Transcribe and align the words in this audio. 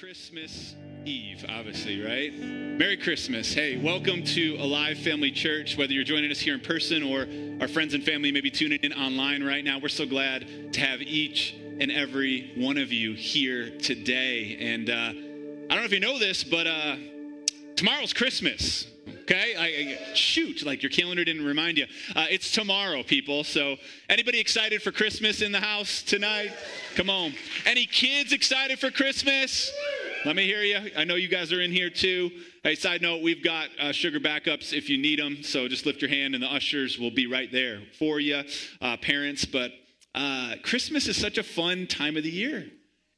Christmas 0.00 0.76
Eve, 1.04 1.44
obviously, 1.46 2.02
right? 2.02 2.32
Merry 2.32 2.96
Christmas. 2.96 3.52
Hey, 3.52 3.76
welcome 3.76 4.24
to 4.24 4.56
Alive 4.58 4.98
Family 4.98 5.30
Church. 5.30 5.76
Whether 5.76 5.92
you're 5.92 6.04
joining 6.04 6.30
us 6.30 6.40
here 6.40 6.54
in 6.54 6.60
person 6.60 7.02
or 7.02 7.26
our 7.60 7.68
friends 7.68 7.92
and 7.92 8.02
family 8.02 8.32
maybe 8.32 8.50
tuning 8.50 8.78
in 8.82 8.94
online 8.94 9.42
right 9.42 9.62
now, 9.62 9.78
we're 9.78 9.88
so 9.88 10.06
glad 10.06 10.72
to 10.72 10.80
have 10.80 11.02
each 11.02 11.54
and 11.80 11.92
every 11.92 12.50
one 12.56 12.78
of 12.78 12.90
you 12.90 13.12
here 13.12 13.76
today. 13.78 14.56
And 14.58 14.88
uh, 14.88 14.92
I 14.94 15.74
don't 15.74 15.80
know 15.80 15.84
if 15.84 15.92
you 15.92 16.00
know 16.00 16.18
this, 16.18 16.44
but 16.44 16.66
uh, 16.66 16.96
tomorrow's 17.76 18.14
Christmas. 18.14 18.86
Okay, 19.30 19.54
I, 19.56 20.10
I, 20.10 20.14
shoot, 20.14 20.64
like 20.66 20.82
your 20.82 20.90
calendar 20.90 21.24
didn't 21.24 21.44
remind 21.44 21.78
you. 21.78 21.86
Uh, 22.16 22.26
it's 22.30 22.50
tomorrow, 22.50 23.04
people. 23.04 23.44
So, 23.44 23.76
anybody 24.08 24.40
excited 24.40 24.82
for 24.82 24.90
Christmas 24.90 25.40
in 25.40 25.52
the 25.52 25.60
house 25.60 26.02
tonight? 26.02 26.50
Come 26.96 27.08
on. 27.08 27.34
Any 27.64 27.86
kids 27.86 28.32
excited 28.32 28.80
for 28.80 28.90
Christmas? 28.90 29.70
Let 30.24 30.34
me 30.34 30.46
hear 30.46 30.62
you. 30.62 30.90
I 30.96 31.04
know 31.04 31.14
you 31.14 31.28
guys 31.28 31.52
are 31.52 31.60
in 31.60 31.70
here 31.70 31.90
too. 31.90 32.32
Hey, 32.64 32.74
side 32.74 33.02
note, 33.02 33.22
we've 33.22 33.44
got 33.44 33.68
uh, 33.78 33.92
sugar 33.92 34.18
backups 34.18 34.72
if 34.72 34.90
you 34.90 34.98
need 34.98 35.20
them. 35.20 35.44
So 35.44 35.68
just 35.68 35.86
lift 35.86 36.02
your 36.02 36.10
hand 36.10 36.34
and 36.34 36.42
the 36.42 36.52
ushers 36.52 36.98
will 36.98 37.12
be 37.12 37.28
right 37.28 37.52
there 37.52 37.82
for 38.00 38.18
you, 38.18 38.42
uh, 38.80 38.96
parents. 38.96 39.44
But 39.44 39.70
uh, 40.12 40.56
Christmas 40.64 41.06
is 41.06 41.16
such 41.16 41.38
a 41.38 41.44
fun 41.44 41.86
time 41.86 42.16
of 42.16 42.24
the 42.24 42.30
year. 42.30 42.66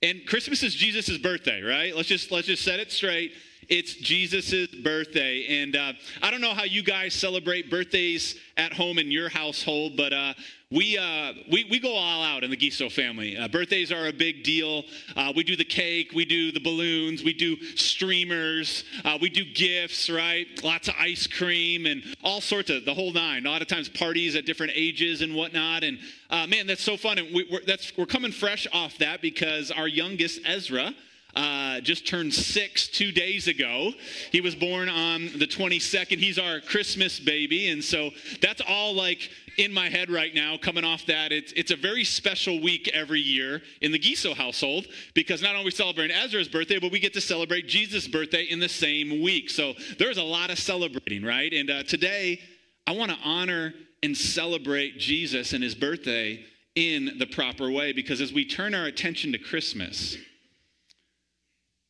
And 0.02 0.26
Christmas 0.26 0.62
is 0.62 0.74
Jesus' 0.74 1.16
birthday, 1.16 1.62
right? 1.62 1.96
Let's 1.96 2.08
just 2.08 2.30
let's 2.30 2.48
just 2.48 2.62
set 2.64 2.80
it 2.80 2.92
straight. 2.92 3.32
It's 3.74 3.94
Jesus' 3.94 4.66
birthday. 4.66 5.62
And 5.62 5.74
uh, 5.76 5.94
I 6.20 6.30
don't 6.30 6.42
know 6.42 6.52
how 6.52 6.64
you 6.64 6.82
guys 6.82 7.14
celebrate 7.14 7.70
birthdays 7.70 8.38
at 8.58 8.74
home 8.74 8.98
in 8.98 9.10
your 9.10 9.30
household, 9.30 9.96
but 9.96 10.12
uh, 10.12 10.34
we, 10.70 10.98
uh, 10.98 11.32
we, 11.50 11.64
we 11.70 11.78
go 11.78 11.94
all 11.94 12.22
out 12.22 12.44
in 12.44 12.50
the 12.50 12.56
Giso 12.58 12.90
family. 12.90 13.34
Uh, 13.34 13.48
birthdays 13.48 13.90
are 13.90 14.08
a 14.08 14.12
big 14.12 14.44
deal. 14.44 14.82
Uh, 15.16 15.32
we 15.34 15.42
do 15.42 15.56
the 15.56 15.64
cake, 15.64 16.12
we 16.14 16.26
do 16.26 16.52
the 16.52 16.60
balloons, 16.60 17.24
we 17.24 17.32
do 17.32 17.56
streamers, 17.74 18.84
uh, 19.06 19.16
we 19.22 19.30
do 19.30 19.42
gifts, 19.42 20.10
right? 20.10 20.46
Lots 20.62 20.88
of 20.88 20.94
ice 20.98 21.26
cream 21.26 21.86
and 21.86 22.02
all 22.22 22.42
sorts 22.42 22.68
of 22.68 22.84
the 22.84 22.92
whole 22.92 23.14
nine. 23.14 23.46
A 23.46 23.50
lot 23.50 23.62
of 23.62 23.68
times 23.68 23.88
parties 23.88 24.36
at 24.36 24.44
different 24.44 24.72
ages 24.74 25.22
and 25.22 25.34
whatnot. 25.34 25.82
And 25.82 25.98
uh, 26.28 26.46
man, 26.46 26.66
that's 26.66 26.82
so 26.82 26.98
fun. 26.98 27.16
And 27.16 27.34
we, 27.34 27.48
we're, 27.50 27.64
that's, 27.66 27.96
we're 27.96 28.04
coming 28.04 28.32
fresh 28.32 28.66
off 28.74 28.98
that 28.98 29.22
because 29.22 29.70
our 29.70 29.88
youngest, 29.88 30.40
Ezra, 30.44 30.92
uh, 31.34 31.80
just 31.80 32.06
turned 32.06 32.32
six 32.34 32.88
two 32.88 33.12
days 33.12 33.48
ago. 33.48 33.92
He 34.30 34.40
was 34.40 34.54
born 34.54 34.88
on 34.88 35.26
the 35.38 35.46
22nd. 35.46 36.18
He's 36.18 36.38
our 36.38 36.60
Christmas 36.60 37.18
baby. 37.18 37.68
And 37.70 37.82
so 37.82 38.10
that's 38.40 38.60
all 38.66 38.94
like 38.94 39.30
in 39.58 39.72
my 39.72 39.88
head 39.88 40.10
right 40.10 40.34
now, 40.34 40.56
coming 40.56 40.84
off 40.84 41.06
that. 41.06 41.32
It's, 41.32 41.52
it's 41.52 41.70
a 41.70 41.76
very 41.76 42.04
special 42.04 42.60
week 42.60 42.90
every 42.92 43.20
year 43.20 43.62
in 43.80 43.92
the 43.92 43.98
Giso 43.98 44.34
household 44.34 44.86
because 45.14 45.42
not 45.42 45.52
only 45.52 45.66
we 45.66 45.70
celebrate 45.70 46.10
Ezra's 46.10 46.48
birthday, 46.48 46.78
but 46.78 46.90
we 46.90 46.98
get 46.98 47.12
to 47.14 47.20
celebrate 47.20 47.66
Jesus' 47.66 48.08
birthday 48.08 48.44
in 48.44 48.60
the 48.60 48.68
same 48.68 49.22
week. 49.22 49.50
So 49.50 49.74
there's 49.98 50.18
a 50.18 50.22
lot 50.22 50.50
of 50.50 50.58
celebrating, 50.58 51.24
right? 51.24 51.52
And 51.52 51.70
uh, 51.70 51.82
today, 51.82 52.40
I 52.86 52.92
want 52.92 53.10
to 53.10 53.18
honor 53.24 53.74
and 54.02 54.16
celebrate 54.16 54.98
Jesus 54.98 55.52
and 55.52 55.62
his 55.62 55.74
birthday 55.74 56.44
in 56.74 57.18
the 57.18 57.26
proper 57.26 57.70
way 57.70 57.92
because 57.92 58.20
as 58.20 58.32
we 58.32 58.44
turn 58.44 58.74
our 58.74 58.86
attention 58.86 59.32
to 59.32 59.38
Christmas, 59.38 60.16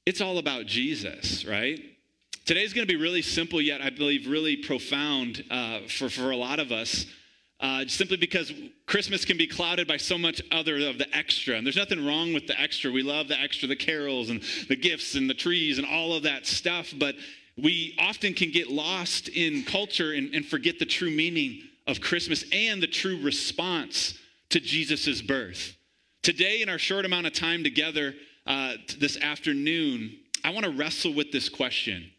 it's 0.06 0.20
all 0.20 0.38
about 0.38 0.66
Jesus, 0.66 1.44
right? 1.44 1.80
Today's 2.44 2.72
going 2.72 2.86
to 2.86 2.92
be 2.92 3.00
really 3.00 3.22
simple, 3.22 3.60
yet 3.60 3.80
I 3.80 3.90
believe 3.90 4.26
really 4.26 4.56
profound 4.56 5.44
uh, 5.50 5.80
for, 5.88 6.08
for 6.08 6.32
a 6.32 6.36
lot 6.36 6.58
of 6.58 6.72
us. 6.72 7.06
Uh, 7.60 7.84
simply 7.86 8.16
because 8.16 8.52
Christmas 8.86 9.24
can 9.24 9.36
be 9.36 9.46
clouded 9.46 9.86
by 9.86 9.96
so 9.96 10.18
much 10.18 10.42
other 10.50 10.78
of 10.88 10.98
the 10.98 11.06
extra. 11.16 11.54
And 11.54 11.64
there's 11.64 11.76
nothing 11.76 12.04
wrong 12.04 12.34
with 12.34 12.48
the 12.48 12.60
extra. 12.60 12.90
We 12.90 13.04
love 13.04 13.28
the 13.28 13.40
extra, 13.40 13.68
the 13.68 13.76
carols 13.76 14.30
and 14.30 14.42
the 14.68 14.74
gifts 14.74 15.14
and 15.14 15.30
the 15.30 15.34
trees 15.34 15.78
and 15.78 15.86
all 15.86 16.12
of 16.12 16.24
that 16.24 16.44
stuff. 16.44 16.92
But 16.98 17.14
we 17.56 17.94
often 18.00 18.34
can 18.34 18.50
get 18.50 18.68
lost 18.68 19.28
in 19.28 19.62
culture 19.62 20.12
and, 20.12 20.34
and 20.34 20.44
forget 20.44 20.80
the 20.80 20.86
true 20.86 21.10
meaning 21.10 21.60
of 21.86 22.00
Christmas 22.00 22.44
and 22.52 22.82
the 22.82 22.88
true 22.88 23.22
response 23.22 24.18
to 24.50 24.58
Jesus' 24.58 25.22
birth. 25.22 25.76
Today, 26.22 26.62
in 26.62 26.68
our 26.68 26.78
short 26.78 27.04
amount 27.04 27.28
of 27.28 27.32
time 27.32 27.62
together, 27.62 28.14
uh, 28.46 28.74
this 28.98 29.16
afternoon, 29.18 30.18
I 30.44 30.50
want 30.50 30.64
to 30.64 30.72
wrestle 30.72 31.14
with 31.14 31.32
this 31.32 31.48
question 31.48 32.10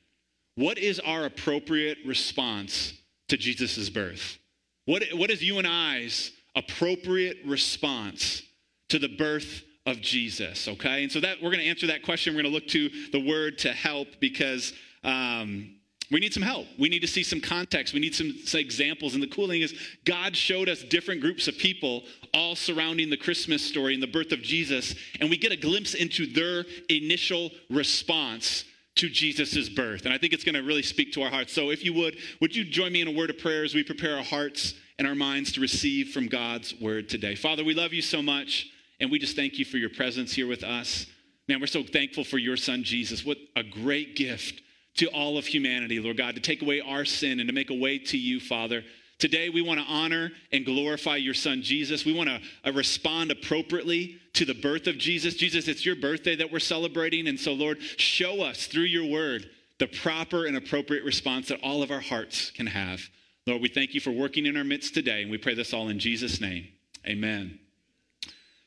What 0.55 0.77
is 0.77 0.99
our 0.99 1.25
appropriate 1.25 1.99
response 2.05 2.93
to 3.29 3.37
Jesus' 3.37 3.89
birth? 3.89 4.37
What, 4.85 5.03
what 5.13 5.31
is 5.31 5.41
you 5.41 5.59
and 5.59 5.67
I's 5.67 6.31
appropriate 6.55 7.37
response 7.45 8.43
to 8.89 8.99
the 8.99 9.07
birth 9.07 9.63
of 9.85 10.01
Jesus? 10.01 10.67
Okay, 10.67 11.03
and 11.03 11.11
so 11.11 11.19
that 11.19 11.37
we're 11.41 11.51
going 11.51 11.63
to 11.63 11.69
answer 11.69 11.87
that 11.87 12.03
question. 12.03 12.33
We're 12.33 12.43
going 12.43 12.53
to 12.53 12.59
look 12.59 12.67
to 12.69 12.89
the 13.11 13.25
word 13.25 13.57
to 13.59 13.73
help 13.73 14.07
because 14.19 14.73
um, 15.03 15.75
we 16.11 16.19
need 16.19 16.33
some 16.33 16.43
help. 16.43 16.67
We 16.77 16.89
need 16.89 16.99
to 16.99 17.07
see 17.07 17.23
some 17.23 17.41
context. 17.41 17.93
We 17.93 17.99
need 17.99 18.13
some, 18.13 18.37
some, 18.45 18.59
examples. 18.59 19.13
And 19.15 19.23
the 19.23 19.27
cool 19.27 19.47
thing 19.47 19.61
is, 19.61 19.73
God 20.05 20.35
showed 20.35 20.69
us 20.69 20.83
different 20.83 21.21
groups 21.21 21.47
of 21.47 21.57
people 21.57 22.03
all 22.33 22.55
surrounding 22.55 23.09
the 23.09 23.17
Christmas 23.17 23.63
story 23.63 23.93
and 23.93 24.01
the 24.01 24.07
birth 24.07 24.31
of 24.31 24.41
Jesus, 24.41 24.95
and 25.19 25.29
we 25.29 25.37
get 25.37 25.51
a 25.51 25.57
glimpse 25.57 25.93
into 25.93 26.25
their 26.25 26.65
initial 26.89 27.51
response 27.69 28.65
to 28.95 29.09
Jesus' 29.09 29.69
birth. 29.69 30.05
And 30.05 30.13
I 30.13 30.17
think 30.17 30.33
it's 30.33 30.43
going 30.43 30.55
to 30.55 30.63
really 30.63 30.83
speak 30.83 31.13
to 31.13 31.23
our 31.23 31.29
hearts. 31.29 31.53
So 31.53 31.71
if 31.71 31.83
you 31.83 31.93
would, 31.93 32.17
would 32.41 32.55
you 32.55 32.63
join 32.63 32.91
me 32.91 33.01
in 33.01 33.07
a 33.07 33.11
word 33.11 33.29
of 33.29 33.39
prayer 33.39 33.63
as 33.63 33.73
we 33.73 33.83
prepare 33.83 34.17
our 34.17 34.23
hearts 34.23 34.75
and 34.99 35.07
our 35.07 35.15
minds 35.15 35.51
to 35.53 35.61
receive 35.61 36.09
from 36.09 36.27
God's 36.27 36.79
word 36.79 37.09
today? 37.09 37.35
Father, 37.35 37.63
we 37.63 37.73
love 37.73 37.93
you 37.93 38.01
so 38.01 38.21
much, 38.21 38.69
and 38.99 39.11
we 39.11 39.19
just 39.19 39.35
thank 39.35 39.57
you 39.57 39.65
for 39.65 39.77
your 39.77 39.89
presence 39.89 40.33
here 40.33 40.47
with 40.47 40.63
us. 40.63 41.07
Man, 41.47 41.59
we're 41.59 41.67
so 41.67 41.83
thankful 41.83 42.23
for 42.23 42.37
your 42.37 42.55
son, 42.55 42.83
Jesus. 42.83 43.25
What 43.25 43.37
a 43.55 43.63
great 43.63 44.15
gift 44.15 44.61
to 44.97 45.07
all 45.07 45.37
of 45.37 45.45
humanity, 45.45 45.99
Lord 45.99 46.17
God, 46.17 46.35
to 46.35 46.41
take 46.41 46.61
away 46.61 46.79
our 46.79 47.03
sin 47.03 47.39
and 47.39 47.49
to 47.49 47.53
make 47.53 47.71
a 47.71 47.75
way 47.75 47.97
to 47.97 48.17
you, 48.17 48.39
Father. 48.39 48.83
Today, 49.19 49.49
we 49.49 49.61
want 49.61 49.79
to 49.79 49.85
honor 49.85 50.31
and 50.51 50.65
glorify 50.65 51.15
your 51.15 51.33
son, 51.33 51.61
Jesus. 51.61 52.05
We 52.05 52.13
want 52.13 52.29
to 52.29 52.41
uh, 52.65 52.73
respond 52.73 53.31
appropriately 53.31 54.17
to 54.33 54.45
the 54.45 54.53
birth 54.53 54.87
of 54.87 54.97
Jesus. 54.97 55.35
Jesus, 55.35 55.67
it's 55.67 55.85
your 55.85 55.95
birthday 55.95 56.35
that 56.35 56.51
we're 56.51 56.59
celebrating. 56.59 57.27
And 57.27 57.39
so, 57.39 57.53
Lord, 57.53 57.81
show 57.81 58.41
us 58.41 58.67
through 58.67 58.83
your 58.83 59.05
word 59.05 59.49
the 59.79 59.87
proper 59.87 60.45
and 60.45 60.57
appropriate 60.57 61.03
response 61.03 61.47
that 61.49 61.59
all 61.63 61.83
of 61.83 61.91
our 61.91 61.99
hearts 61.99 62.51
can 62.51 62.67
have. 62.67 63.01
Lord, 63.45 63.61
we 63.61 63.69
thank 63.69 63.93
you 63.93 63.99
for 63.99 64.11
working 64.11 64.45
in 64.45 64.57
our 64.57 64.63
midst 64.63 64.93
today. 64.93 65.21
And 65.21 65.31
we 65.31 65.37
pray 65.37 65.53
this 65.53 65.73
all 65.73 65.89
in 65.89 65.99
Jesus' 65.99 66.39
name. 66.39 66.67
Amen. 67.07 67.59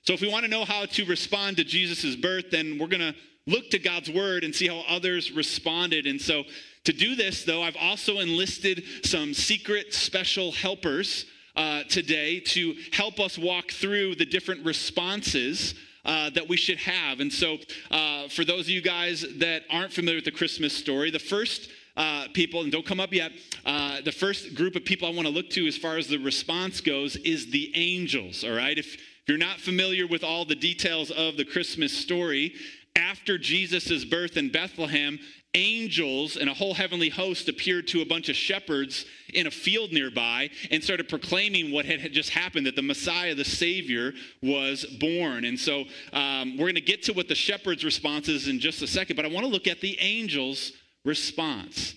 So, 0.02 0.12
if 0.12 0.20
we 0.20 0.28
want 0.28 0.44
to 0.44 0.50
know 0.50 0.64
how 0.64 0.86
to 0.86 1.04
respond 1.06 1.56
to 1.56 1.64
Jesus' 1.64 2.14
birth, 2.14 2.50
then 2.50 2.78
we're 2.78 2.86
going 2.86 3.00
to 3.00 3.14
look 3.46 3.70
to 3.70 3.78
God's 3.78 4.10
word 4.10 4.44
and 4.44 4.54
see 4.54 4.68
how 4.68 4.84
others 4.88 5.32
responded. 5.32 6.06
And 6.06 6.20
so, 6.20 6.44
to 6.86 6.92
do 6.92 7.16
this, 7.16 7.44
though, 7.44 7.62
I've 7.62 7.76
also 7.76 8.20
enlisted 8.20 8.84
some 9.02 9.34
secret 9.34 9.92
special 9.92 10.52
helpers 10.52 11.26
uh, 11.56 11.82
today 11.84 12.38
to 12.40 12.76
help 12.92 13.18
us 13.18 13.36
walk 13.36 13.72
through 13.72 14.14
the 14.14 14.24
different 14.24 14.64
responses. 14.64 15.74
Uh, 16.04 16.30
that 16.30 16.48
we 16.48 16.56
should 16.56 16.78
have. 16.78 17.18
And 17.18 17.32
so, 17.32 17.58
uh, 17.90 18.28
for 18.28 18.44
those 18.44 18.66
of 18.66 18.68
you 18.68 18.80
guys 18.80 19.26
that 19.38 19.64
aren't 19.68 19.92
familiar 19.92 20.18
with 20.18 20.24
the 20.24 20.30
Christmas 20.30 20.72
story, 20.72 21.10
the 21.10 21.18
first 21.18 21.68
uh, 21.96 22.28
people, 22.32 22.62
and 22.62 22.70
don't 22.70 22.86
come 22.86 23.00
up 23.00 23.12
yet, 23.12 23.32
uh, 23.64 24.02
the 24.02 24.12
first 24.12 24.54
group 24.54 24.76
of 24.76 24.84
people 24.84 25.08
I 25.08 25.10
want 25.10 25.26
to 25.26 25.34
look 25.34 25.50
to 25.50 25.66
as 25.66 25.76
far 25.76 25.96
as 25.96 26.06
the 26.06 26.18
response 26.18 26.80
goes 26.80 27.16
is 27.16 27.50
the 27.50 27.72
angels, 27.74 28.44
all 28.44 28.52
right? 28.52 28.78
If, 28.78 28.94
if 28.94 29.00
you're 29.26 29.36
not 29.36 29.58
familiar 29.58 30.06
with 30.06 30.22
all 30.22 30.44
the 30.44 30.54
details 30.54 31.10
of 31.10 31.36
the 31.36 31.44
Christmas 31.44 31.92
story, 31.92 32.54
after 32.94 33.36
Jesus' 33.36 34.04
birth 34.04 34.36
in 34.36 34.50
Bethlehem, 34.50 35.18
angels 35.54 36.36
and 36.36 36.50
a 36.50 36.54
whole 36.54 36.74
heavenly 36.74 37.08
host 37.08 37.48
appeared 37.48 37.86
to 37.88 38.02
a 38.02 38.06
bunch 38.06 38.28
of 38.28 38.36
shepherds 38.36 39.06
in 39.32 39.46
a 39.46 39.50
field 39.50 39.92
nearby 39.92 40.50
and 40.70 40.82
started 40.82 41.08
proclaiming 41.08 41.72
what 41.72 41.86
had 41.86 42.12
just 42.12 42.30
happened 42.30 42.66
that 42.66 42.76
the 42.76 42.82
Messiah, 42.82 43.34
the 43.34 43.44
Savior, 43.44 44.12
was 44.42 44.84
born. 45.00 45.44
And 45.44 45.58
so 45.58 45.84
um, 46.12 46.52
we're 46.56 46.66
going 46.66 46.74
to 46.74 46.80
get 46.80 47.02
to 47.04 47.12
what 47.12 47.28
the 47.28 47.34
shepherds' 47.34 47.84
response 47.84 48.28
is 48.28 48.48
in 48.48 48.60
just 48.60 48.82
a 48.82 48.86
second, 48.86 49.16
but 49.16 49.24
I 49.24 49.28
want 49.28 49.46
to 49.46 49.52
look 49.52 49.66
at 49.66 49.80
the 49.80 49.98
angels' 50.00 50.72
response. 51.04 51.94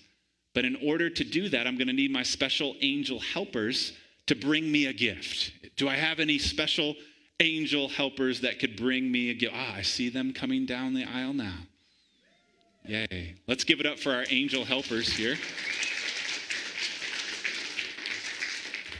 But 0.54 0.64
in 0.64 0.76
order 0.82 1.10
to 1.10 1.24
do 1.24 1.48
that, 1.50 1.66
I'm 1.66 1.76
going 1.76 1.88
to 1.88 1.92
need 1.92 2.10
my 2.10 2.22
special 2.22 2.74
angel 2.80 3.20
helpers 3.20 3.92
to 4.26 4.34
bring 4.34 4.70
me 4.70 4.86
a 4.86 4.92
gift. 4.92 5.52
Do 5.76 5.88
I 5.88 5.96
have 5.96 6.18
any 6.18 6.38
special 6.38 6.94
angel 7.40 7.88
helpers 7.88 8.42
that 8.42 8.58
could 8.58 8.76
bring 8.76 9.10
me 9.10 9.30
a 9.30 9.34
gift. 9.34 9.54
Ah, 9.56 9.76
I 9.76 9.82
see 9.82 10.08
them 10.08 10.32
coming 10.32 10.66
down 10.66 10.94
the 10.94 11.04
aisle 11.04 11.32
now. 11.32 11.58
Yay. 12.90 13.36
Let's 13.46 13.62
give 13.62 13.78
it 13.78 13.86
up 13.86 14.00
for 14.00 14.12
our 14.12 14.24
angel 14.30 14.64
helpers 14.64 15.08
here. 15.12 15.36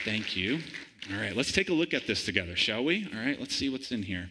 Thank 0.05 0.37
you. 0.37 0.61
All 1.13 1.21
right, 1.21 1.35
let's 1.35 1.51
take 1.51 1.71
a 1.71 1.73
look 1.73 1.93
at 1.93 2.07
this 2.07 2.25
together, 2.25 2.55
shall 2.55 2.85
we? 2.85 3.09
All 3.13 3.19
right, 3.19 3.37
let's 3.41 3.57
see 3.57 3.69
what's 3.69 3.91
in 3.91 4.05
here. 4.05 4.31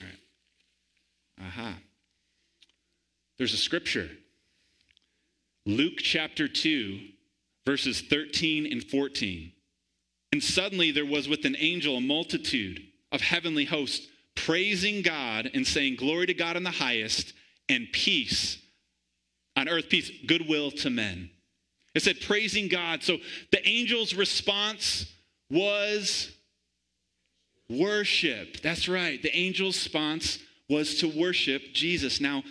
All 0.00 0.06
right. 0.06 1.48
Aha. 1.48 1.78
There's 3.38 3.54
a 3.54 3.56
scripture. 3.56 4.08
Luke 5.66 5.98
chapter 5.98 6.46
2, 6.46 7.00
verses 7.66 8.02
13 8.02 8.70
and 8.70 8.84
14. 8.84 9.50
And 10.30 10.44
suddenly 10.44 10.92
there 10.92 11.04
was 11.04 11.28
with 11.28 11.44
an 11.44 11.56
angel 11.58 11.96
a 11.96 12.00
multitude 12.00 12.86
of 13.10 13.20
heavenly 13.20 13.64
hosts 13.64 14.06
praising 14.36 15.02
God 15.02 15.50
and 15.52 15.66
saying, 15.66 15.96
Glory 15.96 16.26
to 16.26 16.34
God 16.34 16.56
in 16.56 16.62
the 16.62 16.70
highest, 16.70 17.32
and 17.68 17.88
peace 17.92 18.58
on 19.56 19.68
earth, 19.68 19.88
peace, 19.88 20.10
goodwill 20.26 20.70
to 20.70 20.90
men. 20.90 21.30
It 21.94 22.02
said 22.02 22.20
praising 22.20 22.68
God. 22.68 23.02
So 23.02 23.18
the 23.50 23.64
angel's 23.66 24.14
response 24.14 25.06
was 25.50 26.30
worship. 27.68 28.60
That's 28.60 28.88
right. 28.88 29.20
The 29.20 29.34
angel's 29.34 29.76
response 29.76 30.38
was 30.68 30.96
to 30.96 31.08
worship 31.08 31.72
Jesus. 31.72 32.20
Now, 32.20 32.42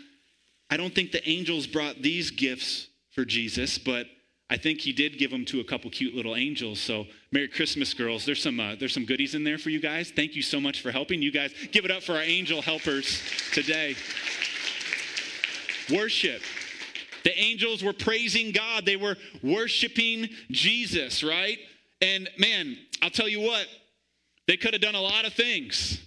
I 0.70 0.78
don't 0.78 0.94
think 0.94 1.12
the 1.12 1.28
angels 1.28 1.66
brought 1.68 2.02
these 2.02 2.32
gifts 2.32 2.88
for 3.12 3.24
Jesus, 3.24 3.78
but 3.78 4.08
I 4.50 4.58
think 4.58 4.80
he 4.80 4.94
did 4.94 5.18
give 5.18 5.32
them 5.32 5.46
to 5.46 5.60
a 5.60 5.64
couple 5.64 5.90
cute 5.92 6.16
little 6.16 6.36
angels. 6.36 6.80
So, 6.80 7.06
Merry 7.32 7.48
Christmas, 7.48 7.94
girls. 7.94 8.26
There's 8.26 8.42
some 8.42 8.60
uh, 8.60 8.76
there's 8.80 8.94
some 8.94 9.06
goodies 9.06 9.36
in 9.36 9.44
there 9.44 9.58
for 9.58 9.70
you 9.70 9.82
guys. 9.82 10.12
Thank 10.12 10.36
you 10.36 10.42
so 10.42 10.60
much 10.60 10.82
for 10.82 10.92
helping. 10.92 11.22
You 11.22 11.32
guys 11.32 11.54
give 11.72 11.84
it 11.84 11.92
up 11.92 12.02
for 12.02 12.14
our 12.14 12.22
angel 12.22 12.62
helpers 12.62 13.22
today. 13.54 13.96
Worship. 15.92 16.42
The 17.24 17.38
angels 17.38 17.84
were 17.84 17.94
praising 17.94 18.52
God. 18.52 18.86
They 18.86 18.96
were 18.96 19.18
worshiping 19.44 20.30
Jesus, 20.50 21.24
right? 21.24 21.58
And 22.02 22.30
man, 22.38 22.78
I'll 23.02 23.10
tell 23.10 23.28
you 23.28 23.42
what, 23.42 23.68
they 24.48 24.58
could 24.58 24.74
have 24.74 24.82
done 24.82 24.96
a 24.96 25.02
lot 25.02 25.26
of 25.26 25.34
things. 25.34 26.02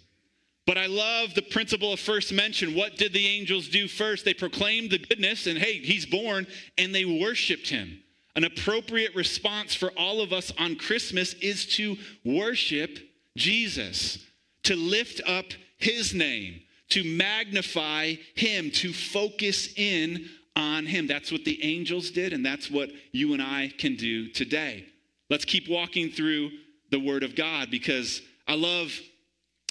But 0.66 0.78
I 0.78 0.86
love 0.86 1.34
the 1.34 1.42
principle 1.42 1.92
of 1.92 2.00
first 2.00 2.32
mention. 2.32 2.74
What 2.74 2.96
did 2.96 3.12
the 3.12 3.26
angels 3.26 3.68
do 3.68 3.88
first? 3.88 4.24
They 4.24 4.34
proclaimed 4.34 4.90
the 4.90 4.98
goodness 4.98 5.46
and 5.46 5.58
hey, 5.58 5.78
he's 5.78 6.06
born, 6.06 6.46
and 6.78 6.94
they 6.94 7.04
worshiped 7.04 7.68
him. 7.68 8.00
An 8.36 8.44
appropriate 8.44 9.14
response 9.14 9.74
for 9.74 9.90
all 9.96 10.20
of 10.20 10.32
us 10.32 10.52
on 10.58 10.76
Christmas 10.76 11.34
is 11.34 11.66
to 11.74 11.96
worship 12.24 12.98
Jesus, 13.36 14.24
to 14.62 14.76
lift 14.76 15.20
up 15.26 15.46
his 15.78 16.14
name, 16.14 16.60
to 16.90 17.04
magnify 17.04 18.14
him, 18.34 18.70
to 18.72 18.92
focus 18.92 19.72
in 19.76 20.28
on 20.56 20.86
him. 20.86 21.06
That's 21.06 21.32
what 21.32 21.44
the 21.44 21.62
angels 21.64 22.10
did, 22.10 22.32
and 22.32 22.44
that's 22.44 22.70
what 22.70 22.90
you 23.12 23.32
and 23.32 23.42
I 23.42 23.72
can 23.78 23.96
do 23.96 24.28
today. 24.28 24.86
Let's 25.28 25.44
keep 25.44 25.68
walking 25.68 26.10
through 26.10 26.50
the 26.90 27.00
word 27.00 27.22
of 27.22 27.36
God 27.36 27.70
because 27.70 28.22
I 28.46 28.54
love 28.54 28.98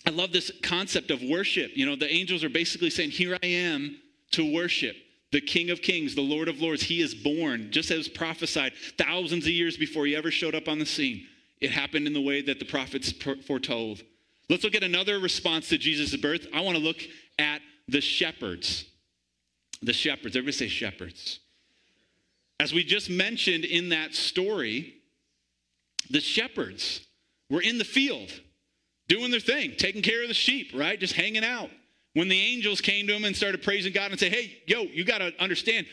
I 0.08 0.12
love 0.12 0.32
this 0.32 0.50
concept 0.64 1.12
of 1.12 1.22
worship. 1.22 1.72
You 1.76 1.86
know, 1.86 1.98
the 1.98 2.12
angels 2.12 2.44
are 2.46 2.50
basically 2.50 2.90
saying, 2.90 3.12
"Here 3.12 3.38
I 3.44 3.46
am 3.46 4.00
to 4.32 4.52
worship." 4.52 4.96
the 5.32 5.42
King 5.42 5.70
of 5.70 5.82
Kings, 5.82 6.16
the 6.16 6.22
Lord 6.22 6.48
of 6.48 6.60
Lords, 6.60 6.84
he 6.84 7.02
is 7.02 7.14
born, 7.14 7.72
just 7.72 7.92
as 7.92 8.08
prophesied 8.08 8.74
thousands 8.98 9.46
of 9.46 9.52
years 9.52 9.78
before 9.78 10.06
he 10.06 10.16
ever 10.16 10.32
showed 10.32 10.56
up 10.56 10.68
on 10.68 10.80
the 10.80 10.86
scene. 10.86 11.28
It 11.62 11.72
happened 11.72 12.08
in 12.08 12.14
the 12.14 12.22
way 12.22 12.42
that 12.42 12.60
the 12.60 12.66
prophets 12.66 13.14
foretold. 13.46 14.02
Let's 14.50 14.64
look 14.64 14.76
at 14.76 14.84
another 14.84 15.20
response 15.20 15.70
to 15.70 15.78
Jesus' 15.78 16.16
birth. 16.16 16.48
I 16.54 16.62
want 16.62 16.78
to 16.78 16.84
look 16.84 16.98
at 17.38 17.62
the 17.88 18.02
shepherds. 18.02 18.86
The 19.82 19.94
shepherds. 19.94 20.36
Everybody 20.36 20.54
say 20.54 20.68
shepherds. 20.68 21.40
As 22.60 22.74
we 22.74 22.84
just 22.84 23.10
mentioned 23.10 23.64
in 23.64 23.90
that 23.90 24.14
story, 24.16 24.96
the 26.10 26.20
shepherds 26.20 27.06
were 27.50 27.62
in 27.62 27.78
the 27.78 27.86
field 27.86 28.32
doing 29.08 29.32
their 29.32 29.40
thing, 29.40 29.74
taking 29.78 30.02
care 30.02 30.22
of 30.22 30.28
the 30.28 30.34
sheep, 30.34 30.72
right? 30.74 31.00
Just 31.00 31.14
hanging 31.14 31.44
out. 31.44 31.70
When 32.14 32.28
the 32.28 32.40
angels 32.40 32.82
came 32.82 33.08
to 33.08 33.16
him 33.16 33.24
and 33.24 33.36
started 33.36 33.62
praising 33.62 33.94
God 33.94 34.12
and 34.12 34.20
say, 34.20 34.30
hey, 34.30 34.58
yo, 34.68 34.82
you 34.84 35.06
got 35.06 35.20
to 35.20 35.32
understand, 35.40 35.86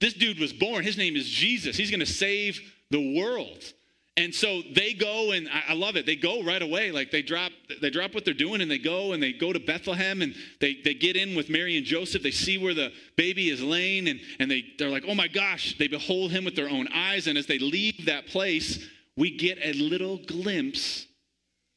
this 0.00 0.14
dude 0.14 0.38
was 0.38 0.52
born. 0.52 0.84
His 0.84 0.96
name 0.96 1.16
is 1.16 1.28
Jesus. 1.28 1.76
He's 1.76 1.90
going 1.90 2.00
to 2.00 2.06
save 2.06 2.60
the 2.90 3.18
world. 3.20 3.72
And 4.18 4.34
so 4.34 4.62
they 4.74 4.94
go, 4.94 5.30
and 5.30 5.48
I, 5.68 5.74
love 5.74 5.94
it. 5.94 6.04
They 6.04 6.16
go 6.16 6.42
right 6.42 6.60
away. 6.60 6.90
Like 6.90 7.12
they 7.12 7.22
drop, 7.22 7.52
they 7.80 7.88
drop 7.88 8.14
what 8.14 8.24
they're 8.24 8.34
doing, 8.34 8.60
and 8.60 8.68
they 8.68 8.78
go 8.78 9.12
and 9.12 9.22
they 9.22 9.32
go 9.32 9.52
to 9.52 9.60
Bethlehem, 9.60 10.22
and 10.22 10.34
they, 10.60 10.80
they 10.84 10.92
get 10.92 11.14
in 11.14 11.36
with 11.36 11.48
Mary 11.48 11.76
and 11.76 11.86
Joseph. 11.86 12.24
They 12.24 12.32
see 12.32 12.58
where 12.58 12.74
the 12.74 12.90
baby 13.16 13.48
is 13.48 13.62
laying, 13.62 14.08
and, 14.08 14.18
and 14.40 14.50
they, 14.50 14.64
they're 14.76 14.90
like, 14.90 15.04
oh 15.06 15.14
my 15.14 15.28
gosh. 15.28 15.78
They 15.78 15.86
behold 15.86 16.32
him 16.32 16.44
with 16.44 16.56
their 16.56 16.68
own 16.68 16.88
eyes. 16.92 17.28
And 17.28 17.38
as 17.38 17.46
they 17.46 17.60
leave 17.60 18.06
that 18.06 18.26
place, 18.26 18.84
we 19.16 19.30
get 19.30 19.58
a 19.62 19.72
little 19.74 20.18
glimpse 20.18 21.06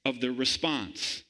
of 0.03 0.19
their 0.19 0.31
response. 0.31 1.23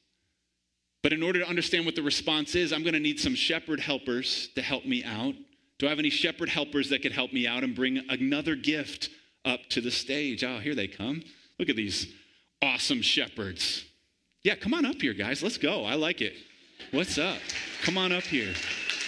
But 1.04 1.12
in 1.12 1.24
order 1.24 1.40
to 1.40 1.48
understand 1.48 1.86
what 1.86 1.96
the 1.96 2.04
response 2.04 2.56
is, 2.56 2.72
I'm 2.72 2.84
going 2.84 2.94
to 2.94 3.02
need 3.02 3.20
some 3.20 3.36
shepherd 3.36 3.82
helpers 3.82 4.48
to 4.56 4.62
help 4.62 4.86
me 4.86 5.04
out. 5.04 5.34
Do 5.78 5.88
I 5.88 5.90
have 5.90 6.00
any 6.00 6.10
shepherd 6.10 6.48
helpers 6.48 6.90
that 6.90 7.02
could 7.02 7.12
help 7.12 7.34
me 7.34 7.48
out 7.48 7.66
and 7.66 7.76
bring 7.76 8.02
another 8.08 8.56
gift 8.56 9.10
up 9.46 9.62
to 9.70 9.82
the 9.82 9.92
stage? 9.92 10.44
Oh, 10.44 10.60
here 10.60 10.76
they 10.76 10.88
come. 10.88 11.24
Look 11.60 11.70
at 11.70 11.76
these 11.76 12.08
awesome 12.62 13.02
shepherds. 13.02 13.86
Yeah, 14.44 14.56
come 14.56 14.74
on 14.74 14.86
up 14.86 15.02
here, 15.02 15.14
guys. 15.14 15.44
Let's 15.44 15.58
go. 15.58 15.86
I 15.86 15.96
like 15.96 16.22
it. 16.22 16.34
What's 16.92 17.18
up? 17.18 17.38
Come 17.84 17.98
on 17.98 18.12
up 18.12 18.24
here. 18.24 18.54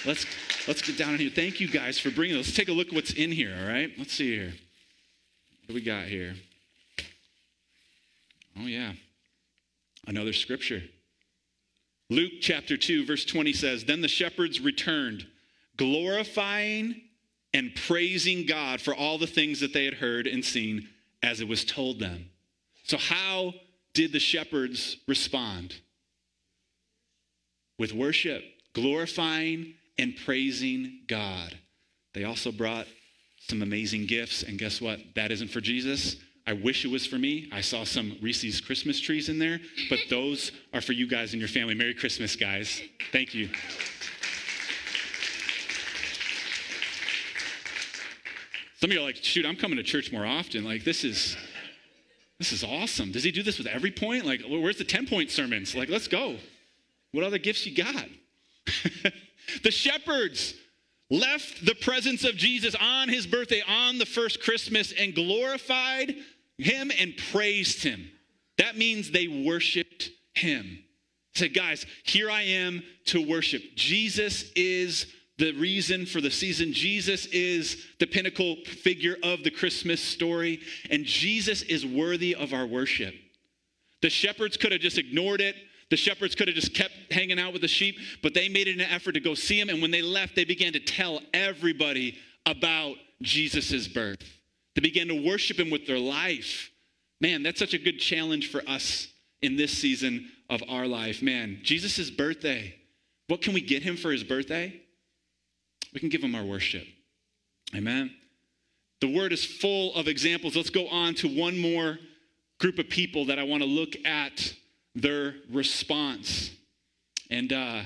Let's 0.05 0.25
let's 0.67 0.81
get 0.81 0.97
down 0.97 1.13
in 1.13 1.19
here. 1.19 1.31
Thank 1.33 1.59
you 1.59 1.67
guys 1.67 1.97
for 1.97 2.11
bringing. 2.11 2.35
Let's 2.35 2.53
take 2.53 2.69
a 2.69 2.73
look 2.73 2.87
at 2.87 2.93
what's 2.93 3.13
in 3.13 3.31
here. 3.31 3.55
All 3.59 3.67
right. 3.67 3.91
Let's 3.97 4.13
see 4.13 4.35
here. 4.35 4.53
What 5.65 5.75
we 5.75 5.81
got 5.81 6.05
here? 6.05 6.35
Oh 8.59 8.67
yeah, 8.67 8.93
another 10.07 10.33
scripture. 10.33 10.83
Luke 12.09 12.33
chapter 12.41 12.77
2, 12.77 13.05
verse 13.05 13.25
20 13.25 13.53
says, 13.53 13.85
Then 13.85 14.01
the 14.01 14.07
shepherds 14.07 14.59
returned, 14.59 15.25
glorifying 15.77 17.01
and 17.53 17.73
praising 17.75 18.45
God 18.45 18.81
for 18.81 18.95
all 18.95 19.17
the 19.17 19.27
things 19.27 19.59
that 19.59 19.73
they 19.73 19.85
had 19.85 19.95
heard 19.95 20.27
and 20.27 20.43
seen 20.43 20.89
as 21.21 21.39
it 21.39 21.47
was 21.47 21.63
told 21.63 21.99
them. 21.99 22.29
So, 22.83 22.97
how 22.97 23.53
did 23.93 24.11
the 24.11 24.19
shepherds 24.19 24.97
respond? 25.07 25.75
With 27.79 27.93
worship, 27.93 28.43
glorifying 28.73 29.73
and 29.97 30.15
praising 30.25 30.99
God. 31.07 31.57
They 32.13 32.23
also 32.23 32.51
brought 32.51 32.87
some 33.47 33.61
amazing 33.61 34.05
gifts, 34.05 34.43
and 34.43 34.57
guess 34.57 34.79
what? 34.79 34.99
That 35.15 35.31
isn't 35.31 35.49
for 35.49 35.61
Jesus. 35.61 36.17
I 36.45 36.53
wish 36.53 36.83
it 36.83 36.91
was 36.91 37.05
for 37.05 37.17
me. 37.17 37.49
I 37.51 37.61
saw 37.61 37.83
some 37.83 38.17
Reese's 38.21 38.59
Christmas 38.59 38.99
trees 38.99 39.29
in 39.29 39.39
there, 39.39 39.59
but 39.89 39.99
those 40.09 40.51
are 40.73 40.81
for 40.81 40.91
you 40.91 41.07
guys 41.07 41.33
and 41.33 41.39
your 41.39 41.49
family. 41.49 41.73
Merry 41.73 41.93
Christmas, 41.93 42.35
guys. 42.35 42.81
Thank 43.11 43.33
you. 43.33 43.49
Some 48.83 48.91
of 48.91 48.95
you 48.95 48.99
are 48.99 49.05
like, 49.05 49.15
shoot, 49.15 49.45
I'm 49.45 49.55
coming 49.55 49.77
to 49.77 49.83
church 49.83 50.11
more 50.11 50.25
often. 50.25 50.65
Like, 50.65 50.83
this 50.83 51.05
is 51.05 51.37
this 52.37 52.51
is 52.51 52.65
awesome. 52.65 53.13
Does 53.13 53.23
he 53.23 53.31
do 53.31 53.41
this 53.41 53.57
with 53.57 53.65
every 53.65 53.91
point? 53.91 54.25
Like, 54.25 54.41
where's 54.45 54.77
the 54.77 54.83
10 54.83 55.07
point 55.07 55.31
sermons? 55.31 55.73
Like, 55.73 55.87
let's 55.87 56.09
go. 56.09 56.35
What 57.13 57.23
other 57.23 57.37
gifts 57.37 57.65
you 57.65 57.73
got? 57.73 58.09
the 59.63 59.71
shepherds 59.71 60.55
left 61.09 61.65
the 61.65 61.75
presence 61.75 62.25
of 62.25 62.35
Jesus 62.35 62.75
on 62.75 63.07
his 63.07 63.25
birthday, 63.25 63.61
on 63.65 63.99
the 63.99 64.05
first 64.05 64.43
Christmas, 64.43 64.91
and 64.91 65.15
glorified 65.15 66.17
him 66.57 66.91
and 66.99 67.15
praised 67.31 67.83
him. 67.83 68.11
That 68.57 68.77
means 68.77 69.11
they 69.11 69.29
worshiped 69.29 70.09
him. 70.33 70.79
Say, 71.35 71.47
guys, 71.47 71.85
here 72.03 72.29
I 72.29 72.41
am 72.41 72.83
to 73.05 73.25
worship. 73.25 73.63
Jesus 73.77 74.51
is 74.57 75.05
the 75.37 75.53
reason 75.53 76.05
for 76.05 76.21
the 76.21 76.31
season. 76.31 76.73
Jesus 76.73 77.25
is 77.27 77.85
the 77.99 78.05
pinnacle 78.05 78.57
figure 78.65 79.17
of 79.23 79.43
the 79.43 79.51
Christmas 79.51 80.01
story, 80.01 80.61
and 80.89 81.05
Jesus 81.05 81.63
is 81.63 81.85
worthy 81.85 82.35
of 82.35 82.53
our 82.53 82.65
worship. 82.65 83.15
The 84.01 84.09
shepherds 84.09 84.57
could 84.57 84.71
have 84.71 84.81
just 84.81 84.97
ignored 84.97 85.41
it. 85.41 85.55
The 85.89 85.97
shepherds 85.97 86.35
could 86.35 86.47
have 86.47 86.55
just 86.55 86.73
kept 86.73 86.93
hanging 87.11 87.39
out 87.39 87.53
with 87.53 87.61
the 87.61 87.67
sheep, 87.67 87.97
but 88.21 88.33
they 88.33 88.49
made 88.49 88.67
an 88.67 88.81
effort 88.81 89.13
to 89.13 89.19
go 89.19 89.33
see 89.33 89.59
him. 89.59 89.69
And 89.69 89.81
when 89.81 89.91
they 89.91 90.01
left, 90.01 90.35
they 90.35 90.45
began 90.45 90.73
to 90.73 90.79
tell 90.79 91.21
everybody 91.33 92.17
about 92.45 92.95
Jesus' 93.21 93.87
birth. 93.87 94.21
They 94.75 94.81
began 94.81 95.07
to 95.07 95.25
worship 95.25 95.59
him 95.59 95.69
with 95.69 95.87
their 95.87 95.99
life. 95.99 96.71
Man, 97.21 97.43
that's 97.43 97.59
such 97.59 97.73
a 97.73 97.77
good 97.77 97.99
challenge 97.99 98.49
for 98.51 98.61
us 98.67 99.07
in 99.41 99.55
this 99.55 99.71
season 99.71 100.29
of 100.49 100.61
our 100.67 100.87
life. 100.87 101.21
Man, 101.21 101.59
Jesus' 101.63 102.09
birthday. 102.09 102.75
What 103.27 103.41
can 103.41 103.53
we 103.53 103.61
get 103.61 103.83
him 103.83 103.95
for 103.95 104.11
his 104.11 104.23
birthday? 104.23 104.81
We 105.93 105.99
can 105.99 106.09
give 106.09 106.23
him 106.23 106.35
our 106.35 106.43
worship. 106.43 106.85
Amen. 107.75 108.11
The 109.01 109.13
word 109.13 109.33
is 109.33 109.43
full 109.43 109.93
of 109.95 110.07
examples. 110.07 110.55
Let's 110.55 110.69
go 110.69 110.87
on 110.87 111.13
to 111.15 111.27
one 111.27 111.59
more 111.59 111.99
group 112.59 112.79
of 112.79 112.89
people 112.89 113.25
that 113.25 113.37
I 113.37 113.43
want 113.43 113.61
to 113.61 113.67
look 113.67 113.95
at 114.05 114.53
their 114.95 115.35
response. 115.51 116.51
And 117.29 117.51
uh, 117.51 117.81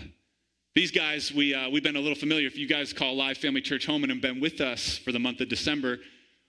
these 0.76 0.92
guys, 0.92 1.34
we, 1.34 1.54
uh, 1.54 1.70
we've 1.70 1.84
been 1.84 1.96
a 1.96 2.00
little 2.00 2.18
familiar. 2.18 2.46
If 2.46 2.58
you 2.58 2.68
guys 2.68 2.94
call 2.94 3.14
Alive 3.14 3.38
Family 3.38 3.62
Church 3.62 3.86
home 3.86 4.04
and 4.04 4.12
have 4.12 4.22
been 4.22 4.40
with 4.40 4.62
us 4.62 4.98
for 5.00 5.12
the 5.12 5.20
month 5.20 5.42
of 5.42 5.50
December, 5.50 5.98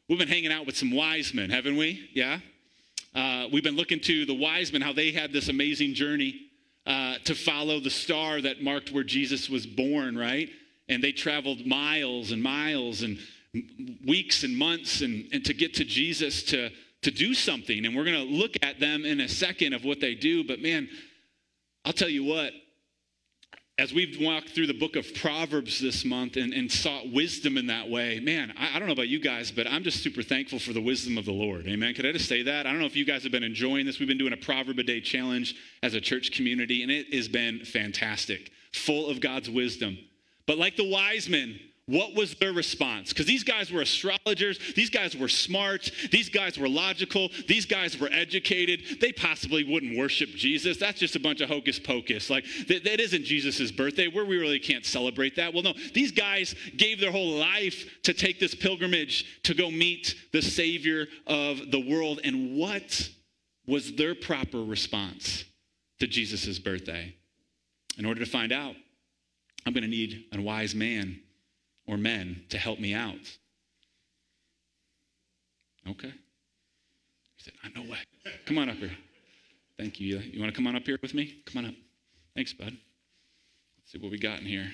we've 0.09 0.19
been 0.19 0.29
hanging 0.29 0.53
out 0.53 0.67
with 0.67 0.77
some 0.77 0.91
wise 0.91 1.33
men, 1.33 1.49
haven't 1.49 1.77
we? 1.77 2.11
Yeah? 2.13 2.41
Uh, 3.15 3.47
we've 3.53 3.65
been 3.65 3.77
looking 3.77 4.01
to 4.01 4.27
the 4.27 4.35
wise 4.35 4.73
men, 4.73 4.83
how 4.83 4.93
they 4.93 5.13
had 5.13 5.33
this 5.33 5.49
amazing 5.49 5.95
journey 5.95 6.43
uh, 6.87 7.15
to 7.25 7.35
follow 7.35 7.81
the 7.81 7.91
star 7.91 8.43
that 8.43 8.63
marked 8.63 8.93
where 8.93 9.05
Jesus 9.05 9.49
was 9.49 9.67
born, 9.67 10.17
right? 10.17 10.51
And 10.89 11.03
they 11.03 11.13
traveled 11.13 11.67
miles 11.67 12.33
and 12.33 12.43
miles 12.43 13.03
and 13.03 13.19
weeks 14.07 14.45
and 14.45 14.57
months 14.57 15.01
and, 15.01 15.29
and 15.33 15.45
to 15.45 15.55
get 15.55 15.75
to 15.75 15.85
Jesus 15.85 16.43
to, 16.45 16.71
to 17.03 17.11
do 17.11 17.35
something. 17.35 17.85
And 17.85 17.95
we're 17.95 18.05
going 18.05 18.29
to 18.29 18.35
look 18.35 18.57
at 18.63 18.81
them 18.81 19.05
in 19.05 19.21
a 19.21 19.29
second 19.29 19.75
of 19.75 19.85
what 19.85 20.01
they 20.01 20.15
do. 20.15 20.45
But 20.45 20.61
man, 20.61 20.89
I'll 21.85 21.93
tell 21.93 22.09
you 22.09 22.25
what, 22.25 22.53
as 23.79 23.95
we've 23.95 24.21
walked 24.21 24.51
through 24.51 24.67
the 24.67 24.75
book 24.75 24.97
of 24.97 25.15
Proverbs 25.15 25.81
this 25.81 26.05
month 26.05 26.37
and, 26.37 26.53
and 26.53 26.71
sought 26.71 27.13
wisdom 27.13 27.57
in 27.57 27.69
that 27.69 27.89
way, 27.89 28.19
man, 28.19 28.53
I, 28.59 28.75
I, 28.75 28.79
don't 28.79 28.89
know 28.89 28.93
about 28.93 29.07
you 29.07 29.21
guys, 29.21 29.53
but 29.53 29.69
I'm 29.69 29.85
just 29.85 30.03
super 30.03 30.23
thankful 30.23 30.59
for 30.59 30.73
the 30.73 30.81
wisdom 30.81 31.17
of 31.17 31.25
the 31.25 31.33
Lord. 31.33 31.67
Amen. 31.69 31.95
Could 31.95 32.05
I 32.05 32.11
just 32.11 32.29
say 32.29 32.43
that? 32.43 32.67
I 32.67 32.71
don't 32.71 32.81
know 32.81 32.87
if 32.87 32.97
you 32.97 33.05
guys 33.05 33.23
have 33.23 33.31
been 33.31 33.45
enjoying 33.45 33.87
this. 33.87 34.01
We've 34.01 34.09
been 34.09 34.19
doing 34.19 34.33
a 34.33 34.37
Proverb 34.37 34.81
a 34.81 34.83
day 34.83 35.01
challenge 35.01 35.55
as 35.85 35.95
a 35.95 36.01
church 36.01 36.33
community, 36.33 36.83
and 36.83 36.91
it 36.91 37.15
has 37.15 37.29
been 37.29 37.61
fantastic, 37.65 38.51
full 38.73 39.09
of 39.09 39.21
God's 39.21 39.49
wisdom. 39.49 39.97
But 40.49 40.59
like 40.59 40.77
the 40.77 40.89
wise 40.89 41.29
men, 41.29 41.61
what 41.85 42.15
was 42.15 42.35
their 42.35 42.53
response? 42.53 43.11
Because 43.11 43.27
these 43.27 43.45
guys 43.45 43.71
were 43.71 43.83
astrologers, 43.83 44.59
these 44.75 44.89
guys 44.91 45.15
were 45.17 45.29
smart, 45.29 45.91
these 46.11 46.31
guys 46.31 46.59
were 46.59 46.69
logical, 46.69 47.31
these 47.47 47.67
guys 47.67 47.99
were 48.01 48.09
educated. 48.11 48.99
They 49.01 49.13
possibly 49.13 49.63
wouldn't 49.63 49.97
worship 49.97 50.31
Jesus. 50.31 50.79
That's 50.79 50.99
just 50.99 51.17
a 51.17 51.21
bunch 51.21 51.43
of 51.43 51.51
hocus 51.51 51.79
pocus. 51.79 52.31
Like, 52.31 52.45
that, 52.67 52.85
that 52.85 52.99
isn't 52.99 53.25
Jesus' 53.25 53.71
birthday. 53.71 54.09
Where 54.09 54.25
we 54.25 54.39
really 54.39 54.59
can't 54.59 54.87
celebrate 54.87 55.37
that. 55.37 55.53
Well, 55.53 55.63
no, 55.63 55.75
these 55.93 56.13
guys 56.13 56.55
gave 56.77 56.99
their 56.99 57.13
whole 57.13 57.39
life 57.39 57.85
to 58.05 58.15
take 58.15 58.41
this 58.41 58.55
pilgrimage 58.55 59.43
to 59.45 59.55
go 59.55 59.71
meet 59.71 60.15
the 60.33 60.43
Savior 60.43 61.07
of 61.27 61.71
the 61.71 61.81
world. 61.81 62.21
And 62.25 62.57
what 62.57 63.11
was 63.67 63.93
their 63.95 64.15
proper 64.15 64.63
response 64.63 65.45
to 66.01 66.07
Jesus' 66.07 66.59
birthday? 66.59 67.15
In 67.99 68.07
order 68.07 68.21
to 68.21 68.31
find 68.31 68.53
out, 68.53 68.77
I'm 69.67 69.73
going 69.73 69.83
to 69.83 69.89
need 69.89 70.25
a 70.33 70.41
wise 70.41 70.75
man 70.75 71.21
or 71.87 71.97
men 71.97 72.45
to 72.51 72.59
help 72.59 72.79
me 72.79 72.95
out. 72.95 73.17
Okay. 75.89 76.13
He 77.37 77.43
said, 77.43 77.55
I 77.63 77.69
know 77.79 77.87
what. 77.87 77.99
Come 78.47 78.59
on 78.59 78.69
up 78.69 78.77
here. 78.77 78.97
Thank 79.79 80.01
you. 80.01 80.19
You 80.19 80.41
want 80.41 80.53
to 80.53 80.57
come 80.57 80.67
on 80.67 80.77
up 80.77 80.85
here 80.85 80.99
with 81.01 81.15
me? 81.15 81.43
Come 81.47 81.65
on 81.65 81.71
up. 81.71 81.75
Thanks, 82.35 82.53
bud. 82.53 82.67
Let's 82.67 83.93
see 83.93 83.99
what 83.99 84.11
we 84.11 84.19
got 84.19 84.41
in 84.41 84.47
here. 84.47 84.71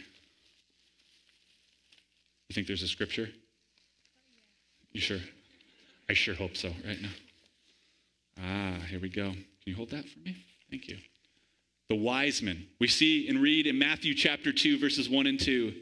You 2.48 2.54
think 2.54 2.66
there's 2.66 2.82
a 2.82 2.88
scripture? 2.88 3.28
You 4.92 5.00
sure? 5.00 5.20
I 6.08 6.14
sure 6.14 6.34
hope 6.34 6.56
so 6.56 6.68
right 6.86 7.00
now. 7.00 7.08
Ah, 8.42 8.78
here 8.88 9.00
we 9.00 9.08
go. 9.08 9.30
Can 9.30 9.44
you 9.64 9.76
hold 9.76 9.90
that 9.90 10.08
for 10.08 10.18
me? 10.20 10.36
Thank 10.70 10.88
you. 10.88 10.98
The 11.88 11.96
wise 11.96 12.42
men. 12.42 12.66
We 12.80 12.88
see 12.88 13.28
and 13.28 13.40
read 13.40 13.66
in 13.66 13.78
Matthew 13.78 14.14
chapter 14.14 14.52
2, 14.52 14.78
verses 14.78 15.08
1 15.08 15.26
and 15.26 15.38
2. 15.38 15.74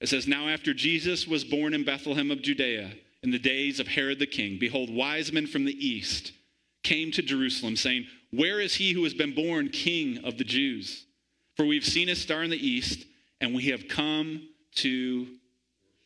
It 0.00 0.08
says, 0.08 0.26
Now 0.26 0.48
after 0.48 0.74
Jesus 0.74 1.26
was 1.26 1.44
born 1.44 1.72
in 1.72 1.84
Bethlehem 1.84 2.30
of 2.30 2.42
Judea, 2.42 2.92
in 3.22 3.30
the 3.30 3.38
days 3.38 3.80
of 3.80 3.88
Herod 3.88 4.18
the 4.18 4.26
king, 4.26 4.58
behold, 4.58 4.92
wise 4.92 5.32
men 5.32 5.46
from 5.46 5.64
the 5.64 5.86
east 5.86 6.32
came 6.82 7.10
to 7.12 7.22
Jerusalem, 7.22 7.76
saying, 7.76 8.06
Where 8.30 8.60
is 8.60 8.74
he 8.74 8.92
who 8.92 9.04
has 9.04 9.14
been 9.14 9.34
born 9.34 9.68
king 9.68 10.18
of 10.24 10.38
the 10.38 10.44
Jews? 10.44 11.06
For 11.56 11.64
we've 11.64 11.84
seen 11.84 12.08
his 12.08 12.20
star 12.20 12.42
in 12.42 12.50
the 12.50 12.66
east, 12.66 13.06
and 13.40 13.54
we 13.54 13.64
have 13.66 13.88
come 13.88 14.48
to 14.76 15.26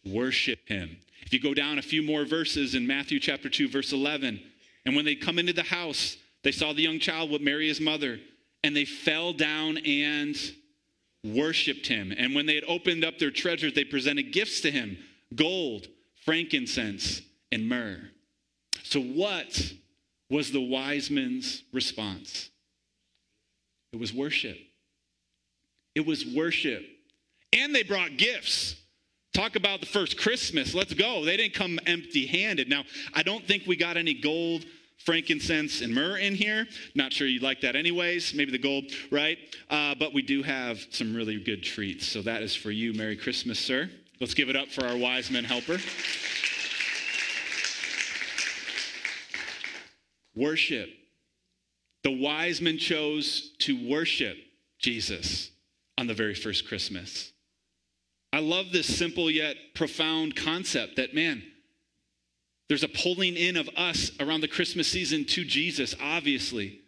worship 0.04 0.60
him. 0.66 0.96
If 1.22 1.32
you 1.32 1.40
go 1.40 1.54
down 1.54 1.78
a 1.78 1.82
few 1.82 2.02
more 2.02 2.24
verses 2.24 2.74
in 2.74 2.86
Matthew 2.86 3.20
chapter 3.20 3.48
2, 3.48 3.68
verse 3.68 3.92
11, 3.92 4.40
and 4.86 4.96
when 4.96 5.04
they 5.04 5.14
come 5.14 5.38
into 5.38 5.52
the 5.52 5.62
house, 5.62 6.16
they 6.42 6.52
saw 6.52 6.72
the 6.72 6.82
young 6.82 6.98
child 6.98 7.30
with 7.30 7.42
Mary, 7.42 7.68
his 7.68 7.80
mother, 7.80 8.18
and 8.62 8.76
they 8.76 8.84
fell 8.84 9.32
down 9.32 9.78
and 9.78 10.36
worshiped 11.24 11.86
him. 11.86 12.12
And 12.16 12.34
when 12.34 12.46
they 12.46 12.54
had 12.54 12.64
opened 12.66 13.04
up 13.04 13.18
their 13.18 13.30
treasures, 13.30 13.74
they 13.74 13.84
presented 13.84 14.32
gifts 14.32 14.60
to 14.62 14.70
him 14.70 14.98
gold, 15.34 15.86
frankincense, 16.24 17.22
and 17.52 17.68
myrrh. 17.68 18.00
So, 18.82 19.00
what 19.00 19.72
was 20.28 20.50
the 20.52 20.60
wise 20.60 21.10
men's 21.10 21.62
response? 21.72 22.50
It 23.92 23.98
was 23.98 24.12
worship. 24.12 24.58
It 25.94 26.06
was 26.06 26.24
worship. 26.24 26.84
And 27.52 27.74
they 27.74 27.82
brought 27.82 28.16
gifts. 28.16 28.76
Talk 29.32 29.56
about 29.56 29.80
the 29.80 29.86
first 29.86 30.18
Christmas. 30.18 30.74
Let's 30.74 30.94
go. 30.94 31.24
They 31.24 31.36
didn't 31.36 31.54
come 31.54 31.78
empty 31.86 32.26
handed. 32.26 32.68
Now, 32.68 32.84
I 33.14 33.22
don't 33.22 33.46
think 33.46 33.64
we 33.66 33.76
got 33.76 33.96
any 33.96 34.14
gold 34.14 34.64
frankincense, 35.04 35.80
and 35.80 35.94
myrrh 35.94 36.18
in 36.18 36.34
here. 36.34 36.66
Not 36.94 37.12
sure 37.12 37.26
you'd 37.26 37.42
like 37.42 37.60
that 37.62 37.76
anyways. 37.76 38.34
Maybe 38.34 38.52
the 38.52 38.58
gold, 38.58 38.84
right? 39.10 39.38
Uh, 39.68 39.94
but 39.98 40.12
we 40.12 40.22
do 40.22 40.42
have 40.42 40.86
some 40.90 41.14
really 41.14 41.42
good 41.42 41.62
treats. 41.62 42.06
So 42.06 42.22
that 42.22 42.42
is 42.42 42.54
for 42.54 42.70
you. 42.70 42.92
Merry 42.92 43.16
Christmas, 43.16 43.58
sir. 43.58 43.90
Let's 44.20 44.34
give 44.34 44.48
it 44.50 44.56
up 44.56 44.68
for 44.68 44.86
our 44.86 44.96
wise 44.96 45.30
men 45.30 45.44
helper. 45.44 45.78
worship. 50.34 50.88
The 52.02 52.10
wise 52.10 52.60
men 52.60 52.78
chose 52.78 53.52
to 53.60 53.88
worship 53.88 54.36
Jesus 54.78 55.50
on 55.98 56.06
the 56.06 56.14
very 56.14 56.34
first 56.34 56.66
Christmas. 56.66 57.32
I 58.32 58.40
love 58.40 58.72
this 58.72 58.86
simple 58.86 59.30
yet 59.30 59.56
profound 59.74 60.36
concept 60.36 60.96
that, 60.96 61.14
man, 61.14 61.42
there's 62.70 62.84
a 62.84 62.88
pulling 62.88 63.36
in 63.36 63.56
of 63.56 63.68
us 63.76 64.12
around 64.20 64.42
the 64.42 64.48
Christmas 64.48 64.86
season 64.86 65.24
to 65.24 65.44
Jesus, 65.44 65.96
obviously. 66.00 66.78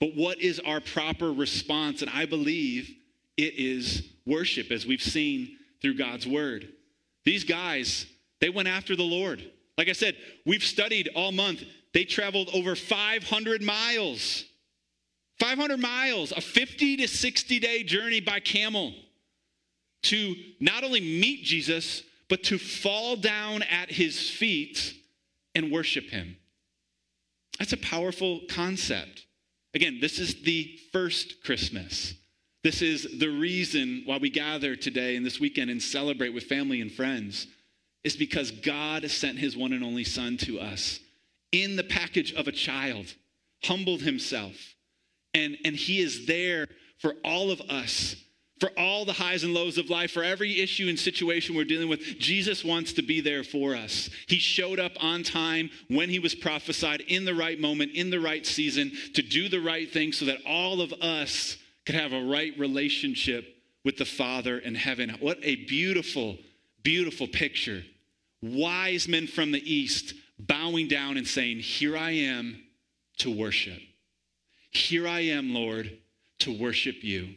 But 0.00 0.16
what 0.16 0.40
is 0.40 0.58
our 0.58 0.80
proper 0.80 1.30
response? 1.30 2.00
And 2.00 2.10
I 2.10 2.24
believe 2.24 2.90
it 3.36 3.52
is 3.58 4.08
worship, 4.24 4.70
as 4.70 4.86
we've 4.86 5.02
seen 5.02 5.58
through 5.82 5.98
God's 5.98 6.26
word. 6.26 6.72
These 7.26 7.44
guys, 7.44 8.06
they 8.40 8.48
went 8.48 8.68
after 8.68 8.96
the 8.96 9.02
Lord. 9.02 9.42
Like 9.76 9.90
I 9.90 9.92
said, 9.92 10.16
we've 10.46 10.64
studied 10.64 11.10
all 11.14 11.30
month. 11.30 11.62
They 11.92 12.04
traveled 12.04 12.48
over 12.54 12.74
500 12.74 13.62
miles. 13.62 14.46
500 15.40 15.78
miles, 15.78 16.32
a 16.32 16.40
50 16.40 16.96
to 16.96 17.06
60 17.06 17.60
day 17.60 17.82
journey 17.82 18.20
by 18.20 18.40
camel 18.40 18.94
to 20.04 20.34
not 20.58 20.84
only 20.84 21.00
meet 21.00 21.44
Jesus, 21.44 22.02
but 22.30 22.42
to 22.44 22.56
fall 22.56 23.14
down 23.14 23.62
at 23.64 23.90
his 23.90 24.30
feet 24.30 24.94
and 25.54 25.72
worship 25.72 26.04
him. 26.10 26.36
That's 27.58 27.72
a 27.72 27.78
powerful 27.78 28.42
concept. 28.48 29.26
Again, 29.74 29.98
this 30.00 30.18
is 30.18 30.42
the 30.42 30.78
first 30.92 31.42
Christmas. 31.44 32.14
This 32.62 32.82
is 32.82 33.18
the 33.18 33.28
reason 33.28 34.02
why 34.06 34.18
we 34.18 34.30
gather 34.30 34.76
today 34.76 35.16
and 35.16 35.24
this 35.24 35.40
weekend 35.40 35.70
and 35.70 35.82
celebrate 35.82 36.30
with 36.30 36.44
family 36.44 36.80
and 36.80 36.90
friends, 36.90 37.46
is 38.04 38.16
because 38.16 38.50
God 38.50 39.08
sent 39.10 39.38
his 39.38 39.56
one 39.56 39.72
and 39.72 39.84
only 39.84 40.04
Son 40.04 40.36
to 40.38 40.58
us 40.60 41.00
in 41.52 41.76
the 41.76 41.84
package 41.84 42.32
of 42.32 42.48
a 42.48 42.52
child, 42.52 43.14
humbled 43.64 44.02
himself, 44.02 44.54
and, 45.34 45.56
and 45.64 45.76
he 45.76 46.00
is 46.00 46.26
there 46.26 46.68
for 46.98 47.14
all 47.24 47.50
of 47.50 47.60
us 47.62 48.16
for 48.60 48.70
all 48.78 49.04
the 49.04 49.12
highs 49.12 49.44
and 49.44 49.54
lows 49.54 49.78
of 49.78 49.90
life, 49.90 50.10
for 50.10 50.24
every 50.24 50.60
issue 50.60 50.88
and 50.88 50.98
situation 50.98 51.54
we're 51.54 51.64
dealing 51.64 51.88
with, 51.88 52.00
Jesus 52.18 52.64
wants 52.64 52.92
to 52.94 53.02
be 53.02 53.20
there 53.20 53.44
for 53.44 53.74
us. 53.74 54.10
He 54.26 54.38
showed 54.38 54.78
up 54.78 54.92
on 55.00 55.22
time 55.22 55.70
when 55.88 56.08
he 56.08 56.18
was 56.18 56.34
prophesied 56.34 57.02
in 57.02 57.24
the 57.24 57.34
right 57.34 57.60
moment, 57.60 57.92
in 57.92 58.10
the 58.10 58.20
right 58.20 58.44
season, 58.44 58.92
to 59.14 59.22
do 59.22 59.48
the 59.48 59.60
right 59.60 59.90
thing 59.90 60.12
so 60.12 60.24
that 60.26 60.38
all 60.46 60.80
of 60.80 60.92
us 60.94 61.56
could 61.86 61.94
have 61.94 62.12
a 62.12 62.24
right 62.24 62.52
relationship 62.58 63.56
with 63.84 63.96
the 63.96 64.04
Father 64.04 64.58
in 64.58 64.74
heaven. 64.74 65.16
What 65.20 65.38
a 65.42 65.56
beautiful, 65.66 66.36
beautiful 66.82 67.26
picture. 67.26 67.84
Wise 68.42 69.08
men 69.08 69.26
from 69.26 69.52
the 69.52 69.72
east 69.72 70.14
bowing 70.38 70.88
down 70.88 71.16
and 71.16 71.26
saying, 71.26 71.60
Here 71.60 71.96
I 71.96 72.10
am 72.10 72.62
to 73.18 73.34
worship. 73.34 73.80
Here 74.70 75.08
I 75.08 75.20
am, 75.20 75.54
Lord, 75.54 75.98
to 76.40 76.56
worship 76.56 77.02
you. 77.02 77.34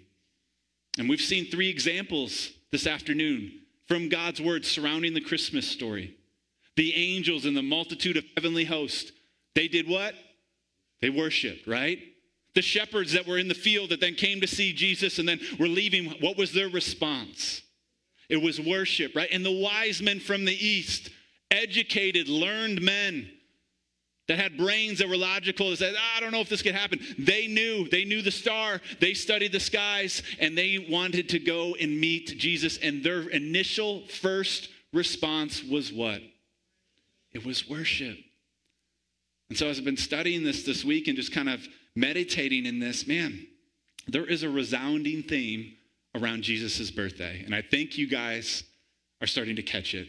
And 0.97 1.09
we've 1.09 1.21
seen 1.21 1.45
three 1.45 1.69
examples 1.69 2.51
this 2.71 2.87
afternoon 2.87 3.61
from 3.87 4.09
God's 4.09 4.41
word 4.41 4.65
surrounding 4.65 5.13
the 5.13 5.21
Christmas 5.21 5.67
story. 5.67 6.15
The 6.75 6.93
angels 6.95 7.45
and 7.45 7.55
the 7.55 7.61
multitude 7.61 8.17
of 8.17 8.25
heavenly 8.35 8.65
hosts, 8.65 9.11
they 9.55 9.67
did 9.67 9.87
what? 9.87 10.15
They 11.01 11.09
worshiped, 11.09 11.67
right? 11.67 11.99
The 12.53 12.61
shepherds 12.61 13.13
that 13.13 13.27
were 13.27 13.37
in 13.37 13.47
the 13.47 13.53
field 13.53 13.89
that 13.89 14.01
then 14.01 14.15
came 14.15 14.41
to 14.41 14.47
see 14.47 14.73
Jesus 14.73 15.19
and 15.19 15.27
then 15.27 15.39
were 15.59 15.67
leaving, 15.67 16.11
what 16.19 16.37
was 16.37 16.53
their 16.53 16.69
response? 16.69 17.61
It 18.29 18.41
was 18.41 18.59
worship, 18.59 19.15
right? 19.15 19.29
And 19.31 19.45
the 19.45 19.51
wise 19.51 20.01
men 20.01 20.19
from 20.19 20.45
the 20.45 20.53
east, 20.53 21.09
educated, 21.49 22.29
learned 22.29 22.81
men, 22.81 23.29
that 24.27 24.39
had 24.39 24.57
brains 24.57 24.99
that 24.99 25.09
were 25.09 25.17
logical 25.17 25.69
that 25.71 25.77
said, 25.77 25.95
I 26.15 26.19
don't 26.19 26.31
know 26.31 26.41
if 26.41 26.49
this 26.49 26.61
could 26.61 26.75
happen. 26.75 26.99
They 27.17 27.47
knew, 27.47 27.89
they 27.89 28.05
knew 28.05 28.21
the 28.21 28.31
star, 28.31 28.79
they 28.99 29.13
studied 29.13 29.51
the 29.51 29.59
skies, 29.59 30.23
and 30.39 30.57
they 30.57 30.85
wanted 30.89 31.29
to 31.29 31.39
go 31.39 31.75
and 31.75 31.99
meet 31.99 32.37
Jesus. 32.37 32.77
And 32.77 33.03
their 33.03 33.27
initial 33.29 34.07
first 34.07 34.69
response 34.93 35.63
was 35.63 35.91
what? 35.91 36.21
It 37.33 37.45
was 37.45 37.67
worship. 37.69 38.17
And 39.49 39.57
so, 39.57 39.67
as 39.67 39.79
I've 39.79 39.85
been 39.85 39.97
studying 39.97 40.43
this 40.43 40.63
this 40.63 40.85
week 40.85 41.07
and 41.07 41.17
just 41.17 41.33
kind 41.33 41.49
of 41.49 41.67
meditating 41.95 42.65
in 42.65 42.79
this, 42.79 43.05
man, 43.05 43.47
there 44.07 44.25
is 44.25 44.43
a 44.43 44.49
resounding 44.49 45.23
theme 45.23 45.73
around 46.15 46.43
Jesus' 46.43 46.91
birthday. 46.91 47.43
And 47.45 47.53
I 47.53 47.61
think 47.61 47.97
you 47.97 48.07
guys 48.07 48.63
are 49.19 49.27
starting 49.27 49.55
to 49.57 49.61
catch 49.61 49.93
it. 49.93 50.07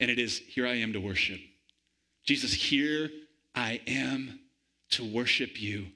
And 0.00 0.10
it 0.10 0.18
is, 0.18 0.38
here 0.38 0.66
I 0.66 0.74
am 0.74 0.92
to 0.94 1.00
worship. 1.00 1.38
Jesus, 2.24 2.52
here 2.52 3.08
I 3.54 3.80
am 3.86 4.40
to 4.90 5.04
worship 5.04 5.60
you. 5.60 5.86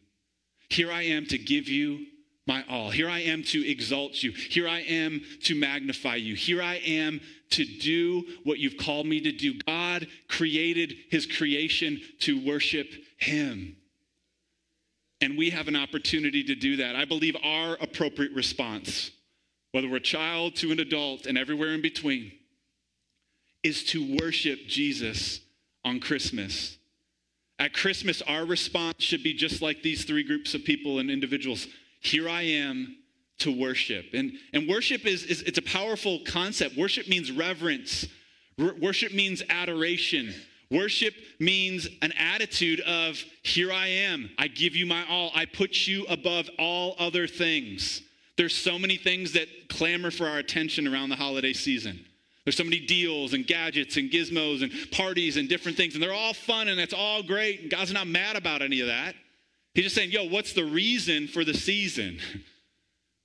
Here 0.68 0.90
I 0.90 1.02
am 1.02 1.26
to 1.26 1.38
give 1.38 1.68
you 1.68 2.06
my 2.46 2.64
all. 2.68 2.90
Here 2.90 3.08
I 3.08 3.20
am 3.20 3.42
to 3.44 3.68
exalt 3.68 4.22
you. 4.22 4.32
Here 4.32 4.68
I 4.68 4.80
am 4.80 5.20
to 5.44 5.54
magnify 5.54 6.16
you. 6.16 6.34
Here 6.34 6.62
I 6.62 6.76
am 6.76 7.20
to 7.50 7.64
do 7.64 8.24
what 8.44 8.58
you've 8.58 8.76
called 8.76 9.06
me 9.06 9.20
to 9.20 9.32
do. 9.32 9.54
God 9.66 10.06
created 10.28 10.94
his 11.10 11.26
creation 11.26 12.00
to 12.20 12.44
worship 12.44 12.88
him. 13.18 13.76
And 15.20 15.36
we 15.36 15.50
have 15.50 15.66
an 15.66 15.76
opportunity 15.76 16.44
to 16.44 16.54
do 16.54 16.76
that. 16.76 16.94
I 16.94 17.04
believe 17.04 17.36
our 17.42 17.76
appropriate 17.80 18.32
response, 18.32 19.10
whether 19.72 19.88
we're 19.88 19.96
a 19.96 20.00
child 20.00 20.56
to 20.56 20.70
an 20.72 20.78
adult 20.78 21.26
and 21.26 21.38
everywhere 21.38 21.72
in 21.72 21.82
between, 21.82 22.32
is 23.62 23.82
to 23.86 24.18
worship 24.20 24.60
Jesus 24.68 25.40
on 25.84 25.98
Christmas. 25.98 26.76
At 27.58 27.72
Christmas, 27.72 28.20
our 28.22 28.44
response 28.44 29.02
should 29.02 29.22
be 29.22 29.32
just 29.32 29.62
like 29.62 29.82
these 29.82 30.04
three 30.04 30.22
groups 30.22 30.54
of 30.54 30.64
people 30.64 30.98
and 30.98 31.10
individuals 31.10 31.66
here 32.00 32.28
I 32.28 32.42
am 32.42 32.96
to 33.38 33.50
worship. 33.50 34.06
And, 34.14 34.32
and 34.52 34.68
worship 34.68 35.06
is, 35.06 35.24
is 35.24 35.42
it's 35.42 35.58
a 35.58 35.62
powerful 35.62 36.20
concept. 36.26 36.76
Worship 36.76 37.08
means 37.08 37.30
reverence. 37.32 38.06
R- 38.58 38.74
worship 38.80 39.12
means 39.12 39.42
adoration. 39.48 40.34
Worship 40.70 41.14
means 41.38 41.88
an 42.02 42.12
attitude 42.12 42.80
of, 42.80 43.22
here 43.42 43.72
I 43.72 43.86
am. 43.88 44.30
I 44.38 44.48
give 44.48 44.74
you 44.74 44.86
my 44.86 45.04
all. 45.08 45.30
I 45.34 45.44
put 45.44 45.86
you 45.86 46.04
above 46.08 46.48
all 46.58 46.96
other 46.98 47.26
things. 47.26 48.02
There's 48.36 48.54
so 48.54 48.78
many 48.78 48.96
things 48.96 49.32
that 49.32 49.48
clamor 49.68 50.10
for 50.10 50.26
our 50.26 50.38
attention 50.38 50.86
around 50.86 51.10
the 51.10 51.16
holiday 51.16 51.52
season. 51.52 52.04
There's 52.46 52.56
so 52.56 52.62
many 52.62 52.78
deals 52.78 53.34
and 53.34 53.44
gadgets 53.44 53.96
and 53.96 54.08
gizmos 54.08 54.62
and 54.62 54.70
parties 54.92 55.36
and 55.36 55.48
different 55.48 55.76
things, 55.76 55.94
and 55.94 56.02
they're 56.02 56.12
all 56.12 56.32
fun 56.32 56.68
and 56.68 56.80
it's 56.80 56.94
all 56.94 57.20
great. 57.20 57.62
And 57.62 57.70
God's 57.70 57.92
not 57.92 58.06
mad 58.06 58.36
about 58.36 58.62
any 58.62 58.80
of 58.80 58.86
that. 58.86 59.16
He's 59.74 59.86
just 59.86 59.96
saying, 59.96 60.12
yo, 60.12 60.28
what's 60.28 60.52
the 60.52 60.64
reason 60.64 61.26
for 61.26 61.44
the 61.44 61.54
season? 61.54 62.20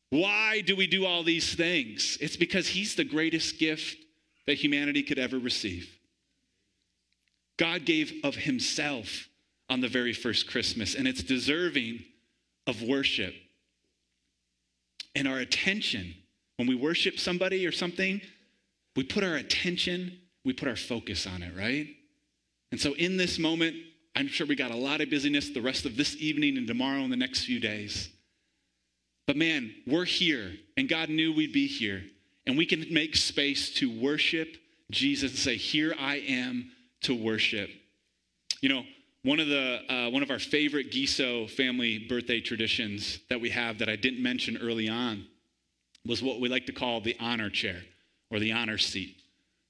Why 0.10 0.62
do 0.62 0.75
we 0.75 0.88
do 0.88 1.06
all 1.06 1.22
these 1.22 1.54
things? 1.54 2.18
It's 2.20 2.36
because 2.36 2.68
He's 2.68 2.96
the 2.96 3.04
greatest 3.04 3.60
gift 3.60 3.96
that 4.48 4.56
humanity 4.56 5.04
could 5.04 5.20
ever 5.20 5.38
receive. 5.38 5.88
God 7.58 7.86
gave 7.86 8.12
of 8.24 8.36
Himself 8.36 9.30
on 9.70 9.82
the 9.82 9.88
very 9.88 10.13
first 10.13 10.50
Christmas, 10.50 10.96
and 10.96 11.08
it's 11.08 11.22
deserving 11.22 12.04
of 12.66 12.82
worship. 12.82 13.36
And 15.13 15.28
our 15.28 15.38
attention, 15.38 16.16
when 16.58 16.68
we 16.68 16.75
worship 16.75 17.20
somebody 17.20 17.68
or 17.68 17.72
something, 17.72 18.20
we 18.95 19.03
put 19.03 19.24
our 19.24 19.36
attention, 19.36 20.19
we 20.43 20.53
put 20.53 20.67
our 20.67 20.75
focus 20.75 21.27
on 21.27 21.43
it, 21.43 21.55
right? 21.55 21.88
And 22.71 22.79
so 22.79 22.93
in 22.93 23.17
this 23.17 23.39
moment, 23.39 23.75
I'm 24.15 24.27
sure 24.27 24.45
we 24.45 24.55
got 24.55 24.71
a 24.71 24.77
lot 24.77 25.01
of 25.01 25.10
busyness 25.10 25.50
the 25.50 25.62
rest 25.62 25.86
of 25.86 25.95
this 25.95 26.15
evening 26.17 26.57
and 26.57 26.67
tomorrow 26.67 27.01
and 27.01 27.12
the 27.12 27.17
next 27.17 27.45
few 27.45 27.60
days. 27.60 28.10
But 29.27 29.38
man, 29.38 29.74
we're 29.88 30.05
here, 30.05 30.53
and 30.75 30.89
God 30.89 31.10
knew 31.10 31.33
we'd 31.33 31.53
be 31.53 31.67
here, 31.67 32.03
and 32.45 32.57
we 32.57 32.65
can 32.65 32.86
make 32.91 33.15
space 33.15 33.74
to 33.75 34.01
worship 34.01 34.57
Jesus 34.89 35.31
and 35.31 35.39
say, 35.39 35.55
Here 35.55 35.95
I 35.98 36.17
am 36.17 36.71
to 37.03 37.15
worship. 37.15 37.69
You 38.62 38.69
know, 38.69 38.83
one 39.24 39.39
of 39.39 39.48
the 39.48 39.81
uh, 39.88 40.10
one 40.10 40.24
of 40.24 40.31
our 40.31 40.39
favorite 40.39 40.91
Giso 40.91 41.48
family 41.48 42.00
birthday 42.00 42.41
traditions 42.41 43.19
that 43.29 43.39
we 43.39 43.51
have 43.51 43.77
that 43.79 43.88
I 43.88 43.95
didn't 43.95 44.21
mention 44.21 44.57
early 44.57 44.89
on 44.89 45.27
was 46.05 46.24
what 46.24 46.39
we 46.39 46.50
like 46.50 46.65
to 46.65 46.74
call 46.74 47.00
the 47.00 47.15
honor 47.19 47.50
chair 47.50 47.81
or 48.31 48.39
the 48.39 48.51
honor 48.51 48.77
seat. 48.77 49.17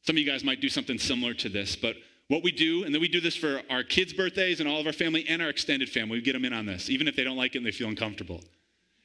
Some 0.03 0.15
of 0.15 0.19
you 0.19 0.25
guys 0.29 0.43
might 0.43 0.61
do 0.61 0.69
something 0.69 0.97
similar 0.97 1.33
to 1.35 1.49
this, 1.49 1.75
but 1.75 1.95
what 2.27 2.43
we 2.43 2.51
do, 2.51 2.85
and 2.85 2.95
then 2.95 3.01
we 3.01 3.09
do 3.09 3.19
this 3.19 3.35
for 3.35 3.61
our 3.69 3.83
kids' 3.83 4.13
birthdays 4.13 4.61
and 4.61 4.69
all 4.69 4.79
of 4.79 4.87
our 4.87 4.93
family 4.93 5.25
and 5.27 5.41
our 5.41 5.49
extended 5.49 5.89
family. 5.89 6.17
We 6.17 6.21
get 6.21 6.33
them 6.33 6.45
in 6.45 6.53
on 6.53 6.65
this, 6.65 6.89
even 6.89 7.07
if 7.07 7.15
they 7.15 7.25
don't 7.25 7.35
like 7.35 7.55
it 7.55 7.57
and 7.57 7.67
they 7.67 7.71
feel 7.71 7.89
uncomfortable. 7.89 8.41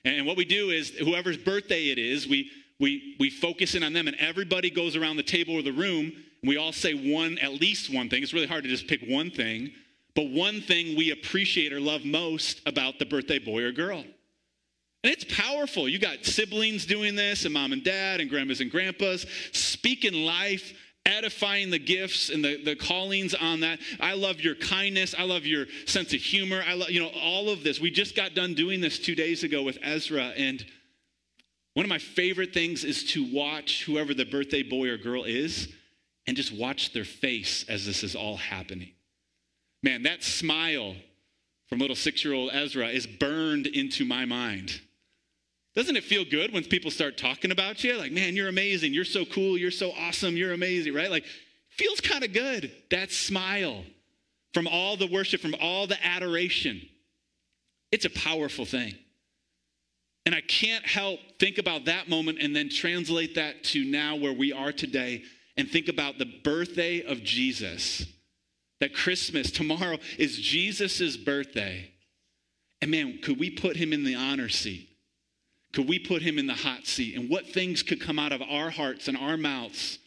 And 0.04 0.26
what 0.26 0.36
we 0.36 0.44
do 0.44 0.70
is, 0.70 0.90
whoever's 0.90 1.36
birthday 1.36 1.88
it 1.88 1.98
is, 1.98 2.28
we, 2.28 2.50
we, 2.78 3.16
we 3.18 3.28
focus 3.28 3.74
in 3.74 3.82
on 3.82 3.92
them, 3.92 4.06
and 4.06 4.16
everybody 4.20 4.70
goes 4.70 4.94
around 4.94 5.16
the 5.16 5.24
table 5.24 5.54
or 5.54 5.62
the 5.62 5.72
room, 5.72 6.12
and 6.40 6.48
we 6.48 6.56
all 6.56 6.72
say 6.72 6.94
one, 6.94 7.38
at 7.38 7.54
least 7.54 7.92
one 7.92 8.08
thing. 8.08 8.22
It's 8.22 8.32
really 8.32 8.46
hard 8.46 8.62
to 8.62 8.70
just 8.70 8.86
pick 8.86 9.00
one 9.08 9.32
thing, 9.32 9.72
but 10.14 10.30
one 10.30 10.60
thing 10.60 10.96
we 10.96 11.10
appreciate 11.10 11.72
or 11.72 11.80
love 11.80 12.04
most 12.04 12.62
about 12.64 13.00
the 13.00 13.06
birthday 13.06 13.40
boy 13.40 13.62
or 13.64 13.72
girl. 13.72 14.04
And 15.06 15.12
it's 15.12 15.36
powerful. 15.36 15.88
You 15.88 16.00
got 16.00 16.24
siblings 16.24 16.84
doing 16.84 17.14
this, 17.14 17.44
and 17.44 17.54
mom 17.54 17.72
and 17.72 17.84
dad, 17.84 18.20
and 18.20 18.28
grandmas 18.28 18.60
and 18.60 18.68
grandpas, 18.68 19.24
speaking 19.52 20.26
life 20.26 20.72
edifying 21.04 21.70
the 21.70 21.78
gifts 21.78 22.28
and 22.28 22.44
the, 22.44 22.60
the 22.64 22.74
callings 22.74 23.32
on 23.32 23.60
that. 23.60 23.78
I 24.00 24.14
love 24.14 24.40
your 24.40 24.56
kindness. 24.56 25.14
I 25.16 25.22
love 25.22 25.46
your 25.46 25.66
sense 25.86 26.12
of 26.12 26.20
humor. 26.20 26.60
I 26.66 26.74
love, 26.74 26.90
you 26.90 26.98
know, 26.98 27.12
all 27.22 27.50
of 27.50 27.62
this. 27.62 27.78
We 27.78 27.92
just 27.92 28.16
got 28.16 28.34
done 28.34 28.54
doing 28.54 28.80
this 28.80 28.98
two 28.98 29.14
days 29.14 29.44
ago 29.44 29.62
with 29.62 29.78
Ezra. 29.80 30.32
And 30.36 30.66
one 31.74 31.84
of 31.84 31.88
my 31.88 31.98
favorite 31.98 32.52
things 32.52 32.82
is 32.82 33.04
to 33.12 33.32
watch 33.32 33.84
whoever 33.84 34.12
the 34.12 34.24
birthday 34.24 34.64
boy 34.64 34.88
or 34.88 34.96
girl 34.96 35.22
is 35.22 35.72
and 36.26 36.36
just 36.36 36.52
watch 36.52 36.92
their 36.92 37.04
face 37.04 37.64
as 37.68 37.86
this 37.86 38.02
is 38.02 38.16
all 38.16 38.38
happening. 38.38 38.90
Man, 39.84 40.02
that 40.02 40.24
smile 40.24 40.96
from 41.68 41.78
little 41.78 41.94
six 41.94 42.24
year 42.24 42.34
old 42.34 42.50
Ezra 42.52 42.88
is 42.88 43.06
burned 43.06 43.68
into 43.68 44.04
my 44.04 44.24
mind. 44.24 44.80
Doesn't 45.76 45.96
it 45.96 46.04
feel 46.04 46.24
good 46.24 46.54
when 46.54 46.64
people 46.64 46.90
start 46.90 47.18
talking 47.18 47.50
about 47.50 47.84
you? 47.84 47.98
Like, 47.98 48.10
man, 48.10 48.34
you're 48.34 48.48
amazing. 48.48 48.94
You're 48.94 49.04
so 49.04 49.26
cool. 49.26 49.58
You're 49.58 49.70
so 49.70 49.92
awesome. 49.92 50.34
You're 50.34 50.54
amazing, 50.54 50.94
right? 50.94 51.10
Like, 51.10 51.26
feels 51.68 52.00
kind 52.00 52.24
of 52.24 52.32
good. 52.32 52.72
That 52.90 53.12
smile 53.12 53.84
from 54.54 54.66
all 54.66 54.96
the 54.96 55.06
worship, 55.06 55.42
from 55.42 55.54
all 55.60 55.86
the 55.86 56.02
adoration. 56.04 56.80
It's 57.92 58.06
a 58.06 58.10
powerful 58.10 58.64
thing. 58.64 58.94
And 60.24 60.34
I 60.34 60.40
can't 60.40 60.84
help 60.84 61.20
think 61.38 61.58
about 61.58 61.84
that 61.84 62.08
moment 62.08 62.38
and 62.40 62.56
then 62.56 62.70
translate 62.70 63.34
that 63.34 63.62
to 63.64 63.84
now 63.84 64.16
where 64.16 64.32
we 64.32 64.52
are 64.54 64.72
today 64.72 65.24
and 65.58 65.68
think 65.68 65.88
about 65.88 66.18
the 66.18 66.40
birthday 66.42 67.02
of 67.02 67.22
Jesus. 67.22 68.06
That 68.80 68.94
Christmas, 68.94 69.50
tomorrow 69.50 69.98
is 70.18 70.38
Jesus' 70.38 71.18
birthday. 71.18 71.90
And 72.80 72.90
man, 72.90 73.18
could 73.22 73.38
we 73.38 73.50
put 73.50 73.76
him 73.76 73.92
in 73.92 74.04
the 74.04 74.14
honor 74.14 74.48
seat? 74.48 74.88
Could 75.76 75.88
we 75.88 75.98
put 75.98 76.22
him 76.22 76.38
in 76.38 76.46
the 76.46 76.54
hot 76.54 76.86
seat? 76.86 77.16
And 77.16 77.28
what 77.28 77.48
things 77.48 77.82
could 77.82 78.00
come 78.00 78.18
out 78.18 78.32
of 78.32 78.40
our 78.40 78.70
hearts 78.70 79.08
and 79.08 79.16
our 79.16 79.36
mouths 79.36 79.98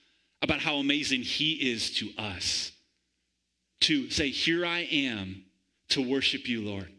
about 0.42 0.62
how 0.62 0.78
amazing 0.78 1.22
he 1.22 1.54
is 1.72 1.92
to 1.98 2.10
us? 2.18 2.72
To 3.82 4.10
say, 4.10 4.30
Here 4.30 4.66
I 4.66 4.80
am 4.92 5.44
to 5.90 6.02
worship 6.02 6.50
you, 6.50 6.64
Lord. 6.64 6.92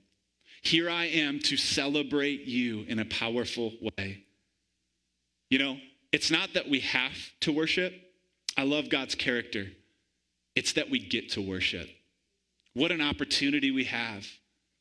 Here 0.63 0.89
I 0.89 1.07
am 1.07 1.41
to 1.41 1.57
celebrate 1.57 2.43
you 2.43 2.85
in 2.87 3.01
a 3.01 3.05
powerful 3.07 3.73
way. 3.99 4.23
You 5.49 5.59
know, 5.59 5.77
it's 6.13 6.31
not 6.31 6.55
that 6.55 6.69
we 6.69 6.79
have 6.79 7.17
to 7.41 7.51
worship. 7.51 7.93
I 8.57 8.63
love 8.63 8.89
God's 8.89 9.17
character. 9.17 9.67
It's 10.55 10.75
that 10.75 10.91
we 10.91 11.01
get 11.01 11.31
to 11.31 11.43
worship. 11.43 11.89
What 12.75 12.93
an 12.93 13.01
opportunity 13.01 13.73
we 13.73 13.87
have 13.87 14.29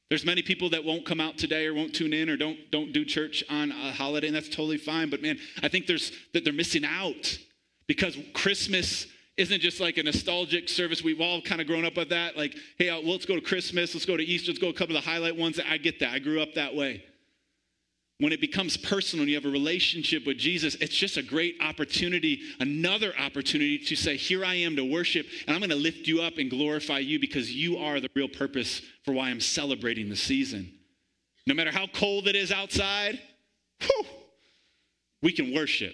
there's 0.09 0.25
many 0.25 0.41
people 0.41 0.69
that 0.71 0.83
won't 0.83 1.05
come 1.05 1.19
out 1.19 1.37
today 1.37 1.67
or 1.67 1.73
won't 1.73 1.93
tune 1.93 2.13
in 2.13 2.29
or 2.29 2.37
don't 2.37 2.57
don't 2.71 2.91
do 2.91 3.05
church 3.05 3.43
on 3.49 3.71
a 3.71 3.91
holiday, 3.91 4.27
and 4.27 4.35
that's 4.35 4.49
totally 4.49 4.77
fine. 4.77 5.09
But 5.09 5.21
man, 5.21 5.37
I 5.63 5.67
think 5.67 5.87
there's 5.87 6.11
that 6.33 6.43
they're 6.43 6.53
missing 6.53 6.85
out 6.85 7.37
because 7.87 8.17
Christmas 8.33 9.07
isn't 9.37 9.61
just 9.61 9.79
like 9.79 9.97
a 9.97 10.03
nostalgic 10.03 10.67
service. 10.67 11.01
We've 11.01 11.21
all 11.21 11.41
kind 11.41 11.61
of 11.61 11.67
grown 11.67 11.85
up 11.85 11.95
with 11.95 12.09
that. 12.09 12.35
Like, 12.35 12.57
hey, 12.77 12.89
uh, 12.89 12.99
well, 12.99 13.11
let's 13.11 13.25
go 13.25 13.35
to 13.35 13.41
Christmas, 13.41 13.93
let's 13.93 14.05
go 14.05 14.17
to 14.17 14.23
Easter, 14.23 14.51
let's 14.51 14.59
go 14.59 14.67
a 14.67 14.73
couple 14.73 14.97
of 14.97 15.03
the 15.03 15.09
highlight 15.09 15.37
ones. 15.37 15.59
I 15.59 15.77
get 15.77 15.99
that. 16.01 16.11
I 16.11 16.19
grew 16.19 16.41
up 16.41 16.55
that 16.55 16.75
way 16.75 17.03
when 18.19 18.33
it 18.33 18.41
becomes 18.41 18.75
personal 18.75 19.23
and 19.23 19.29
you 19.29 19.35
have 19.35 19.45
a 19.45 19.49
relationship 19.49 20.27
with 20.27 20.37
Jesus, 20.37 20.75
it's 20.75 20.95
just 20.95 21.15
a 21.15 21.23
great 21.23 21.55
opportunity, 21.61 22.41
another 22.59 23.13
opportunity 23.17 23.77
to 23.77 23.95
say, 23.95 24.17
Here 24.17 24.43
I 24.43 24.55
am 24.55 24.75
to 24.75 24.83
worship, 24.83 25.25
and 25.47 25.55
I'm 25.55 25.61
going 25.61 25.69
to 25.69 25.75
lift 25.75 26.05
you 26.05 26.21
up 26.21 26.37
and 26.37 26.49
glorify 26.49 26.99
you 26.99 27.19
because 27.19 27.51
you 27.51 27.77
are 27.77 27.99
the 27.99 28.09
real 28.15 28.27
purpose 28.27 28.81
for 29.05 29.13
why 29.13 29.29
I'm 29.29 29.39
celebrating 29.39 30.09
the 30.09 30.17
season. 30.17 30.69
No 31.47 31.53
matter 31.53 31.71
how 31.71 31.87
cold 31.87 32.27
it 32.27 32.35
is 32.35 32.51
outside, 32.51 33.19
whew, 33.81 34.05
we 35.21 35.31
can 35.31 35.53
worship. 35.53 35.93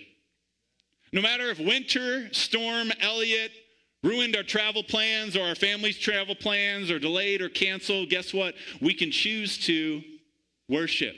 No 1.14 1.22
matter 1.22 1.52
if 1.52 1.60
winter, 1.60 2.34
storm, 2.34 2.92
Elliott 3.02 3.52
ruined 4.04 4.36
our 4.36 4.44
travel 4.44 4.84
plans 4.84 5.38
or 5.38 5.44
our 5.44 5.56
family's 5.56 5.98
travel 5.98 6.36
plans 6.36 6.90
or 6.90 6.98
delayed 6.98 7.44
or 7.44 7.50
canceled, 7.50 8.10
guess 8.10 8.34
what? 8.34 8.56
We 8.82 8.96
can 8.96 9.12
choose 9.12 9.60
to 9.66 10.02
worship 10.68 11.16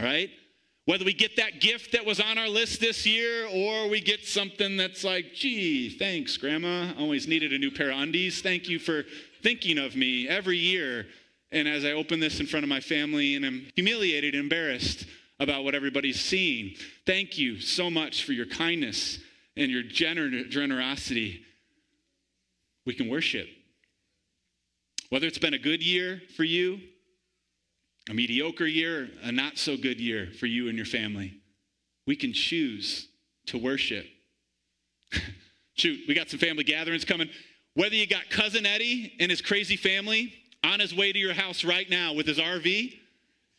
right? 0.00 0.30
Whether 0.86 1.04
we 1.04 1.12
get 1.12 1.36
that 1.36 1.60
gift 1.60 1.92
that 1.92 2.04
was 2.04 2.20
on 2.20 2.38
our 2.38 2.48
list 2.48 2.80
this 2.80 3.06
year 3.06 3.46
or 3.46 3.88
we 3.88 4.00
get 4.00 4.26
something 4.26 4.76
that's 4.76 5.04
like, 5.04 5.34
gee, 5.34 5.90
thanks, 5.90 6.36
Grandma. 6.36 6.92
I 6.96 7.00
always 7.00 7.28
needed 7.28 7.52
a 7.52 7.58
new 7.58 7.70
pair 7.70 7.90
of 7.90 7.98
undies. 7.98 8.42
Thank 8.42 8.68
you 8.68 8.78
for 8.78 9.04
thinking 9.42 9.78
of 9.78 9.94
me 9.94 10.26
every 10.28 10.56
year. 10.56 11.06
And 11.52 11.68
as 11.68 11.84
I 11.84 11.92
open 11.92 12.18
this 12.18 12.40
in 12.40 12.46
front 12.46 12.64
of 12.64 12.68
my 12.68 12.80
family 12.80 13.36
and 13.36 13.44
I'm 13.44 13.66
humiliated, 13.76 14.34
and 14.34 14.42
embarrassed 14.42 15.06
about 15.38 15.64
what 15.64 15.74
everybody's 15.74 16.20
seeing, 16.20 16.74
thank 17.06 17.38
you 17.38 17.60
so 17.60 17.90
much 17.90 18.24
for 18.24 18.32
your 18.32 18.46
kindness 18.46 19.18
and 19.56 19.70
your 19.70 19.82
gener- 19.82 20.48
generosity. 20.48 21.42
We 22.86 22.94
can 22.94 23.08
worship. 23.08 23.46
Whether 25.10 25.26
it's 25.26 25.38
been 25.38 25.54
a 25.54 25.58
good 25.58 25.82
year 25.82 26.22
for 26.36 26.44
you 26.44 26.80
a 28.10 28.14
mediocre 28.14 28.66
year, 28.66 29.08
a 29.22 29.30
not 29.30 29.56
so 29.56 29.76
good 29.76 30.00
year 30.00 30.30
for 30.38 30.46
you 30.46 30.68
and 30.68 30.76
your 30.76 30.86
family. 30.86 31.32
We 32.06 32.16
can 32.16 32.32
choose 32.32 33.08
to 33.46 33.56
worship. 33.56 34.04
Shoot, 35.74 36.00
we 36.08 36.14
got 36.14 36.28
some 36.28 36.40
family 36.40 36.64
gatherings 36.64 37.04
coming. 37.04 37.30
Whether 37.74 37.94
you 37.94 38.08
got 38.08 38.28
cousin 38.28 38.66
Eddie 38.66 39.14
and 39.20 39.30
his 39.30 39.40
crazy 39.40 39.76
family 39.76 40.34
on 40.64 40.80
his 40.80 40.92
way 40.94 41.12
to 41.12 41.18
your 41.18 41.34
house 41.34 41.62
right 41.62 41.88
now 41.88 42.12
with 42.12 42.26
his 42.26 42.38
RV, 42.38 42.98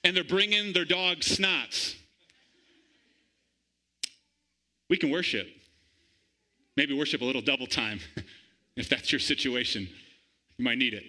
and 0.04 0.16
they're 0.16 0.24
bringing 0.24 0.74
their 0.74 0.86
dog 0.86 1.20
Snots, 1.20 1.96
we 4.90 4.98
can 4.98 5.10
worship. 5.10 5.48
Maybe 6.76 6.94
worship 6.94 7.22
a 7.22 7.26
little 7.26 7.42
double 7.42 7.68
time 7.68 8.02
if 8.76 8.90
that's 8.90 9.14
your 9.14 9.20
situation. 9.20 9.88
You 10.58 10.66
might 10.66 10.78
need 10.78 10.94
it. 10.94 11.04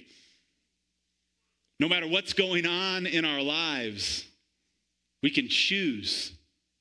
No 1.82 1.88
matter 1.88 2.06
what's 2.06 2.32
going 2.32 2.64
on 2.64 3.06
in 3.06 3.24
our 3.24 3.42
lives, 3.42 4.24
we 5.20 5.30
can 5.30 5.48
choose 5.48 6.30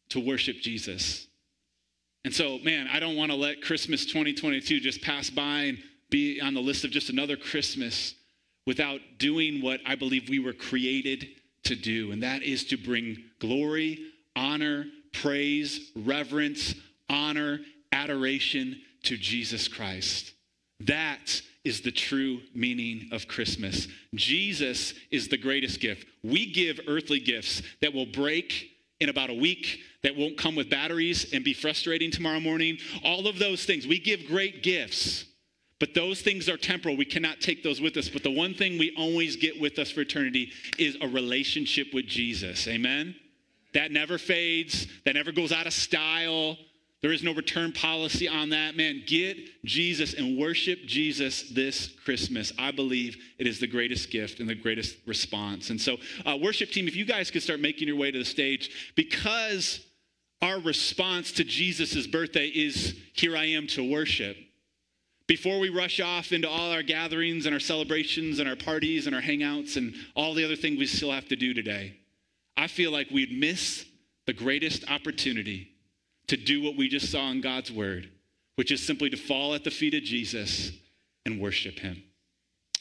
to 0.09 0.19
worship 0.19 0.57
Jesus. 0.57 1.25
And 2.23 2.31
so, 2.31 2.59
man, 2.59 2.87
I 2.87 2.99
don't 2.99 3.15
want 3.15 3.31
to 3.31 3.35
let 3.35 3.63
Christmas 3.63 4.05
2022 4.05 4.79
just 4.79 5.01
pass 5.01 5.31
by 5.31 5.61
and 5.61 5.79
be 6.11 6.39
on 6.39 6.53
the 6.53 6.61
list 6.61 6.85
of 6.85 6.91
just 6.91 7.09
another 7.09 7.35
Christmas 7.35 8.13
without 8.67 8.99
doing 9.17 9.63
what 9.63 9.79
I 9.87 9.95
believe 9.95 10.29
we 10.29 10.37
were 10.37 10.53
created 10.53 11.29
to 11.63 11.75
do, 11.75 12.11
and 12.11 12.21
that 12.21 12.43
is 12.43 12.65
to 12.65 12.77
bring 12.77 13.23
glory, 13.39 14.05
honor, 14.35 14.85
praise, 15.13 15.89
reverence, 15.95 16.75
honor, 17.09 17.59
adoration 17.91 18.79
to 19.05 19.17
Jesus 19.17 19.67
Christ. 19.67 20.33
That 20.85 21.41
is 21.63 21.81
the 21.81 21.91
true 21.91 22.39
meaning 22.55 23.09
of 23.11 23.27
Christmas. 23.27 23.87
Jesus 24.15 24.93
is 25.11 25.27
the 25.27 25.37
greatest 25.37 25.79
gift. 25.79 26.07
We 26.23 26.51
give 26.51 26.79
earthly 26.87 27.19
gifts 27.19 27.61
that 27.81 27.93
will 27.93 28.07
break 28.07 28.71
in 28.99 29.09
about 29.09 29.29
a 29.29 29.33
week, 29.33 29.79
that 30.03 30.15
won't 30.15 30.37
come 30.37 30.55
with 30.55 30.69
batteries 30.69 31.33
and 31.33 31.43
be 31.43 31.53
frustrating 31.53 32.11
tomorrow 32.11 32.39
morning. 32.39 32.77
All 33.03 33.27
of 33.27 33.39
those 33.39 33.65
things. 33.65 33.85
We 33.85 33.99
give 33.99 34.25
great 34.27 34.63
gifts, 34.63 35.25
but 35.79 35.93
those 35.93 36.21
things 36.21 36.49
are 36.49 36.57
temporal. 36.57 36.97
We 36.97 37.05
cannot 37.05 37.41
take 37.41 37.63
those 37.63 37.81
with 37.81 37.97
us. 37.97 38.09
But 38.09 38.23
the 38.23 38.31
one 38.31 38.53
thing 38.53 38.77
we 38.77 38.93
always 38.97 39.35
get 39.35 39.59
with 39.59 39.77
us 39.79 39.91
for 39.91 40.01
eternity 40.01 40.51
is 40.77 40.97
a 41.01 41.07
relationship 41.07 41.87
with 41.93 42.05
Jesus. 42.05 42.67
Amen? 42.67 43.15
That 43.73 43.91
never 43.91 44.17
fades, 44.17 44.87
that 45.05 45.15
never 45.15 45.31
goes 45.31 45.51
out 45.51 45.67
of 45.67 45.73
style. 45.73 46.57
There 47.01 47.11
is 47.11 47.23
no 47.23 47.33
return 47.33 47.71
policy 47.71 48.27
on 48.27 48.49
that. 48.49 48.77
Man, 48.77 49.03
get 49.07 49.37
Jesus 49.65 50.13
and 50.13 50.37
worship 50.37 50.85
Jesus 50.85 51.49
this 51.49 51.87
Christmas. 52.05 52.53
I 52.59 52.69
believe 52.69 53.17
it 53.39 53.47
is 53.47 53.59
the 53.59 53.65
greatest 53.65 54.11
gift 54.11 54.39
and 54.39 54.47
the 54.47 54.53
greatest 54.53 54.97
response. 55.07 55.71
And 55.71 55.81
so, 55.81 55.97
uh, 56.25 56.37
worship 56.39 56.69
team, 56.69 56.87
if 56.87 56.95
you 56.95 57.05
guys 57.05 57.31
could 57.31 57.41
start 57.41 57.59
making 57.59 57.87
your 57.87 57.97
way 57.97 58.11
to 58.11 58.19
the 58.19 58.25
stage, 58.25 58.93
because 58.95 59.83
our 60.43 60.59
response 60.59 61.31
to 61.33 61.43
Jesus' 61.43 62.05
birthday 62.05 62.47
is 62.47 62.95
here 63.13 63.35
I 63.35 63.45
am 63.45 63.65
to 63.67 63.83
worship. 63.89 64.37
Before 65.25 65.59
we 65.59 65.69
rush 65.69 65.99
off 65.99 66.31
into 66.31 66.49
all 66.49 66.71
our 66.71 66.83
gatherings 66.83 67.47
and 67.47 67.53
our 67.53 67.59
celebrations 67.59 68.37
and 68.39 68.47
our 68.47 68.55
parties 68.55 69.07
and 69.07 69.15
our 69.15 69.21
hangouts 69.21 69.75
and 69.75 69.95
all 70.15 70.35
the 70.35 70.45
other 70.45 70.55
things 70.55 70.77
we 70.77 70.85
still 70.85 71.11
have 71.11 71.27
to 71.29 71.35
do 71.35 71.53
today, 71.53 71.95
I 72.57 72.67
feel 72.67 72.91
like 72.91 73.09
we'd 73.09 73.39
miss 73.39 73.85
the 74.27 74.33
greatest 74.33 74.89
opportunity 74.91 75.71
to 76.31 76.37
do 76.37 76.61
what 76.61 76.77
we 76.77 76.87
just 76.87 77.11
saw 77.11 77.29
in 77.29 77.41
God's 77.41 77.69
word, 77.73 78.09
which 78.55 78.71
is 78.71 78.81
simply 78.81 79.09
to 79.09 79.17
fall 79.17 79.53
at 79.53 79.65
the 79.65 79.69
feet 79.69 79.93
of 79.93 80.01
Jesus 80.01 80.71
and 81.25 81.41
worship 81.41 81.77
him. 81.77 82.01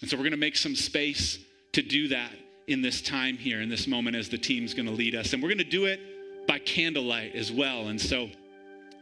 And 0.00 0.08
so 0.08 0.16
we're 0.16 0.22
going 0.22 0.30
to 0.30 0.36
make 0.36 0.54
some 0.54 0.76
space 0.76 1.36
to 1.72 1.82
do 1.82 2.06
that 2.08 2.30
in 2.68 2.80
this 2.80 3.02
time 3.02 3.36
here, 3.36 3.60
in 3.60 3.68
this 3.68 3.88
moment, 3.88 4.14
as 4.14 4.28
the 4.28 4.38
team's 4.38 4.72
going 4.72 4.86
to 4.86 4.92
lead 4.92 5.16
us. 5.16 5.32
And 5.32 5.42
we're 5.42 5.48
going 5.48 5.58
to 5.58 5.64
do 5.64 5.86
it 5.86 6.46
by 6.46 6.60
candlelight 6.60 7.34
as 7.34 7.50
well. 7.50 7.88
And 7.88 8.00
so 8.00 8.28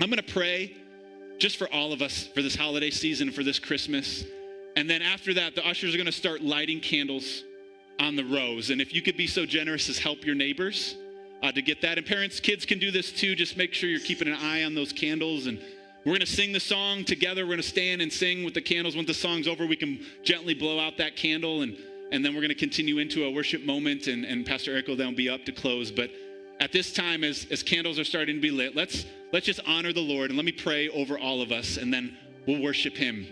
I'm 0.00 0.08
going 0.08 0.16
to 0.16 0.32
pray 0.32 0.74
just 1.38 1.58
for 1.58 1.70
all 1.70 1.92
of 1.92 2.00
us 2.00 2.26
for 2.28 2.40
this 2.40 2.56
holiday 2.56 2.90
season, 2.90 3.30
for 3.30 3.44
this 3.44 3.58
Christmas. 3.58 4.24
And 4.76 4.88
then 4.88 5.02
after 5.02 5.34
that, 5.34 5.56
the 5.56 5.66
ushers 5.68 5.92
are 5.92 5.98
going 5.98 6.06
to 6.06 6.12
start 6.12 6.40
lighting 6.40 6.80
candles 6.80 7.44
on 8.00 8.16
the 8.16 8.24
rows. 8.24 8.70
And 8.70 8.80
if 8.80 8.94
you 8.94 9.02
could 9.02 9.18
be 9.18 9.26
so 9.26 9.44
generous 9.44 9.90
as 9.90 9.98
help 9.98 10.24
your 10.24 10.34
neighbors 10.34 10.96
uh, 11.42 11.52
to 11.52 11.62
get 11.62 11.80
that. 11.82 11.98
And 11.98 12.06
parents, 12.06 12.40
kids 12.40 12.64
can 12.64 12.78
do 12.78 12.90
this 12.90 13.12
too. 13.12 13.34
Just 13.34 13.56
make 13.56 13.74
sure 13.74 13.88
you're 13.88 14.00
keeping 14.00 14.28
an 14.28 14.34
eye 14.34 14.64
on 14.64 14.74
those 14.74 14.92
candles. 14.92 15.46
And 15.46 15.58
we're 16.04 16.12
going 16.12 16.20
to 16.20 16.26
sing 16.26 16.52
the 16.52 16.60
song 16.60 17.04
together. 17.04 17.44
We're 17.44 17.52
going 17.52 17.62
to 17.62 17.68
stand 17.68 18.02
and 18.02 18.12
sing 18.12 18.44
with 18.44 18.54
the 18.54 18.60
candles. 18.60 18.96
When 18.96 19.06
the 19.06 19.14
song's 19.14 19.46
over, 19.46 19.66
we 19.66 19.76
can 19.76 20.00
gently 20.22 20.54
blow 20.54 20.80
out 20.80 20.96
that 20.98 21.16
candle. 21.16 21.62
And, 21.62 21.76
and 22.12 22.24
then 22.24 22.34
we're 22.34 22.40
going 22.40 22.48
to 22.48 22.54
continue 22.54 22.98
into 22.98 23.24
a 23.24 23.30
worship 23.30 23.64
moment. 23.64 24.06
And, 24.06 24.24
and 24.24 24.44
Pastor 24.46 24.72
Eric 24.72 24.88
will 24.88 24.96
then 24.96 25.14
be 25.14 25.28
up 25.28 25.44
to 25.44 25.52
close. 25.52 25.90
But 25.90 26.10
at 26.60 26.72
this 26.72 26.92
time, 26.92 27.24
as, 27.24 27.46
as 27.50 27.62
candles 27.62 27.98
are 27.98 28.04
starting 28.04 28.36
to 28.36 28.42
be 28.42 28.50
lit, 28.50 28.74
let's, 28.74 29.06
let's 29.32 29.46
just 29.46 29.60
honor 29.66 29.92
the 29.92 30.00
Lord. 30.00 30.30
And 30.30 30.36
let 30.36 30.44
me 30.44 30.52
pray 30.52 30.88
over 30.88 31.18
all 31.18 31.40
of 31.40 31.52
us. 31.52 31.76
And 31.76 31.92
then 31.92 32.16
we'll 32.46 32.62
worship 32.62 32.96
him. 32.96 33.26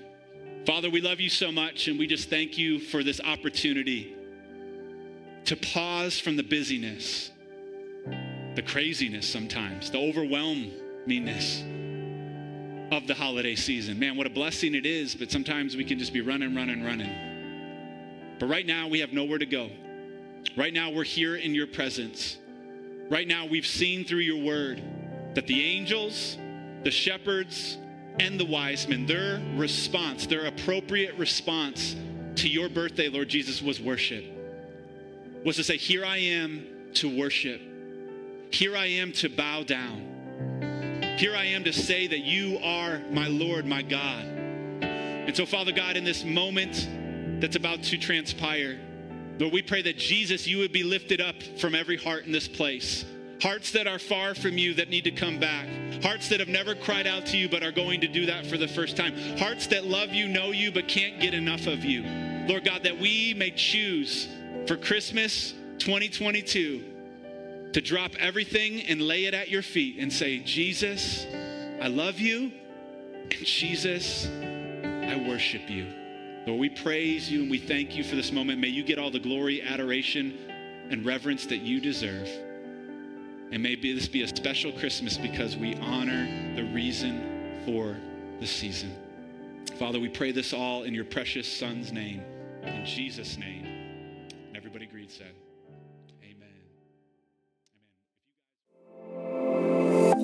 Father, 0.65 0.91
we 0.91 1.01
love 1.01 1.21
you 1.21 1.31
so 1.31 1.51
much. 1.51 1.89
And 1.89 1.99
we 1.99 2.07
just 2.07 2.31
thank 2.31 2.59
you 2.59 2.79
for 2.79 3.03
this 3.03 3.21
opportunity 3.21 4.15
to 5.45 5.57
pause 5.57 6.19
from 6.19 6.37
the 6.37 6.43
busyness 6.43 7.31
the 8.55 8.63
craziness 8.63 9.29
sometimes, 9.29 9.91
the 9.91 9.99
overwhelmingness 9.99 11.63
of 12.93 13.07
the 13.07 13.15
holiday 13.15 13.55
season. 13.55 13.99
Man, 13.99 14.17
what 14.17 14.27
a 14.27 14.31
blessing 14.31 14.75
it 14.75 14.87
is, 14.87 15.15
but 15.15 15.31
sometimes 15.31 15.77
we 15.77 15.85
can 15.85 15.99
just 15.99 16.13
be 16.13 16.21
running, 16.21 16.55
running, 16.55 16.83
running. 16.85 17.11
But 18.39 18.49
right 18.49 18.67
now, 18.67 18.89
we 18.89 19.01
have 19.01 19.13
nowhere 19.13 19.39
to 19.39 19.47
go. 19.47 19.71
Right 20.57 20.73
now, 20.73 20.91
we're 20.91 21.05
here 21.05 21.37
in 21.37 21.55
your 21.55 21.67
presence. 21.67 22.39
Right 23.11 23.27
now, 23.27 23.47
we've 23.47 23.67
seen 23.67 24.05
through 24.05 24.21
your 24.21 24.43
word 24.43 24.83
that 25.35 25.47
the 25.47 25.63
angels, 25.63 26.39
the 26.83 26.91
shepherds, 26.91 27.79
and 28.19 28.41
the 28.41 28.45
wise 28.45 28.89
men, 28.89 29.07
their 29.07 29.41
response, 29.57 30.27
their 30.27 30.47
appropriate 30.47 31.15
response 31.17 31.97
to 32.37 32.49
your 32.49 32.69
birthday, 32.69 33.09
Lord 33.09 33.29
Jesus, 33.29 33.61
was 33.61 33.81
worship. 33.81 34.25
Was 35.45 35.57
to 35.57 35.65
say, 35.65 35.77
Here 35.77 36.05
I 36.05 36.19
am 36.19 36.67
to 36.95 37.15
worship. 37.15 37.61
Here 38.51 38.77
I 38.77 38.87
am 38.87 39.13
to 39.13 39.29
bow 39.29 39.63
down. 39.63 41.17
Here 41.19 41.35
I 41.35 41.47
am 41.47 41.65
to 41.65 41.73
say 41.73 42.07
that 42.07 42.21
you 42.21 42.59
are 42.63 43.01
my 43.11 43.27
Lord, 43.27 43.67
my 43.67 43.83
God. 43.83 44.25
And 44.83 45.35
so, 45.35 45.47
Father 45.47 45.73
God, 45.73 45.97
in 45.97 46.05
this 46.05 46.25
moment 46.25 46.89
that's 47.41 47.57
about 47.57 47.83
to 47.85 47.99
transpire, 47.99 48.79
Lord, 49.39 49.53
we 49.53 49.63
pray 49.63 49.83
that 49.83 49.99
Jesus, 49.99 50.47
you 50.47 50.59
would 50.59 50.73
be 50.73 50.83
lifted 50.83 51.21
up 51.21 51.43
from 51.59 51.75
every 51.75 51.97
heart 51.97 52.27
in 52.27 52.33
this 52.33 52.49
place. 52.49 53.05
Hearts 53.43 53.73
that 53.73 53.87
are 53.87 53.99
far 53.99 54.35
from 54.35 54.57
you 54.57 54.75
that 54.75 54.89
need 54.89 55.05
to 55.05 55.11
come 55.11 55.39
back. 55.39 55.69
Hearts 56.03 56.29
that 56.29 56.41
have 56.41 56.49
never 56.49 56.75
cried 56.75 57.07
out 57.07 57.27
to 57.27 57.37
you 57.37 57.49
but 57.49 57.63
are 57.63 57.73
going 57.73 58.01
to 58.01 58.09
do 58.09 58.27
that 58.27 58.47
for 58.47 58.57
the 58.57 58.69
first 58.69 58.97
time. 58.97 59.15
Hearts 59.39 59.67
that 59.69 59.85
love 59.85 60.11
you, 60.11 60.29
know 60.29 60.53
you, 60.53 60.71
but 60.73 60.89
can't 60.89 61.21
get 61.21 61.35
enough 61.35 61.67
of 61.67 61.85
you. 61.85 62.03
Lord 62.47 62.65
God, 62.65 62.85
that 62.85 62.99
we 62.99 63.35
may 63.35 63.51
choose 63.51 64.29
for 64.67 64.77
Christmas 64.77 65.53
2022 65.79 66.96
to 67.73 67.81
drop 67.81 68.13
everything 68.19 68.83
and 68.83 69.03
lay 69.03 69.27
it 69.27 69.35
at 69.35 69.49
your 69.49 69.63
feet 69.63 69.97
and 69.99 70.13
say, 70.13 70.39
Jesus, 70.39 71.27
I 71.81 71.89
love 71.89 72.19
you, 72.19 72.53
and 73.31 73.45
Jesus, 73.45 74.27
I 74.27 75.25
worship 75.29 75.69
you. 75.69 75.87
Lord, 76.47 76.61
we 76.61 76.69
praise 76.69 77.31
you 77.31 77.43
and 77.43 77.51
we 77.51 77.59
thank 77.59 77.97
you 77.97 78.05
for 78.05 78.15
this 78.15 78.31
moment. 78.31 78.61
May 78.61 78.69
you 78.69 78.85
get 78.85 78.99
all 78.99 79.11
the 79.11 79.19
glory, 79.19 79.63
adoration, 79.63 80.39
and 80.91 81.05
reverence 81.05 81.47
that 81.47 81.59
you 81.59 81.81
deserve. 81.81 82.29
And 83.51 83.63
may 83.63 83.75
this 83.75 84.09
be 84.09 84.23
a 84.23 84.29
special 84.29 84.73
Christmas 84.73 85.17
because 85.19 85.57
we 85.57 85.75
honor 85.77 86.55
the 86.55 86.65
reason 86.73 87.63
for 87.65 87.97
the 88.41 88.47
season. 88.47 88.95
Father, 89.79 89.99
we 89.99 90.09
pray 90.09 90.33
this 90.33 90.53
all 90.53 90.85
in 90.85 90.95
your 90.95 91.05
precious 91.05 91.47
Son's 91.53 91.93
name. 91.93 92.23
In 92.63 92.85
Jesus' 92.85 93.37
name. 93.37 93.67
Everybody 94.55 94.85
agreed, 94.85 95.11
said. 95.11 95.33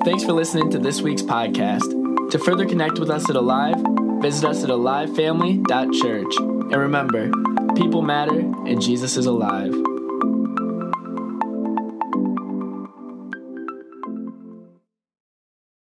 Thanks 0.03 0.25
for 0.25 0.33
listening 0.33 0.69
to 0.71 0.79
this 0.79 1.01
week's 1.01 1.21
podcast. 1.21 2.29
To 2.29 2.37
further 2.37 2.65
connect 2.65 2.99
with 2.99 3.09
us 3.09 3.29
at 3.29 3.37
Alive, 3.37 3.77
visit 4.21 4.43
us 4.43 4.61
at 4.61 4.69
alivefamily.church. 4.69 6.35
And 6.39 6.75
remember, 6.75 7.31
people 7.75 8.01
matter 8.01 8.39
and 8.39 8.81
Jesus 8.81 9.15
is 9.15 9.27
alive. 9.27 9.92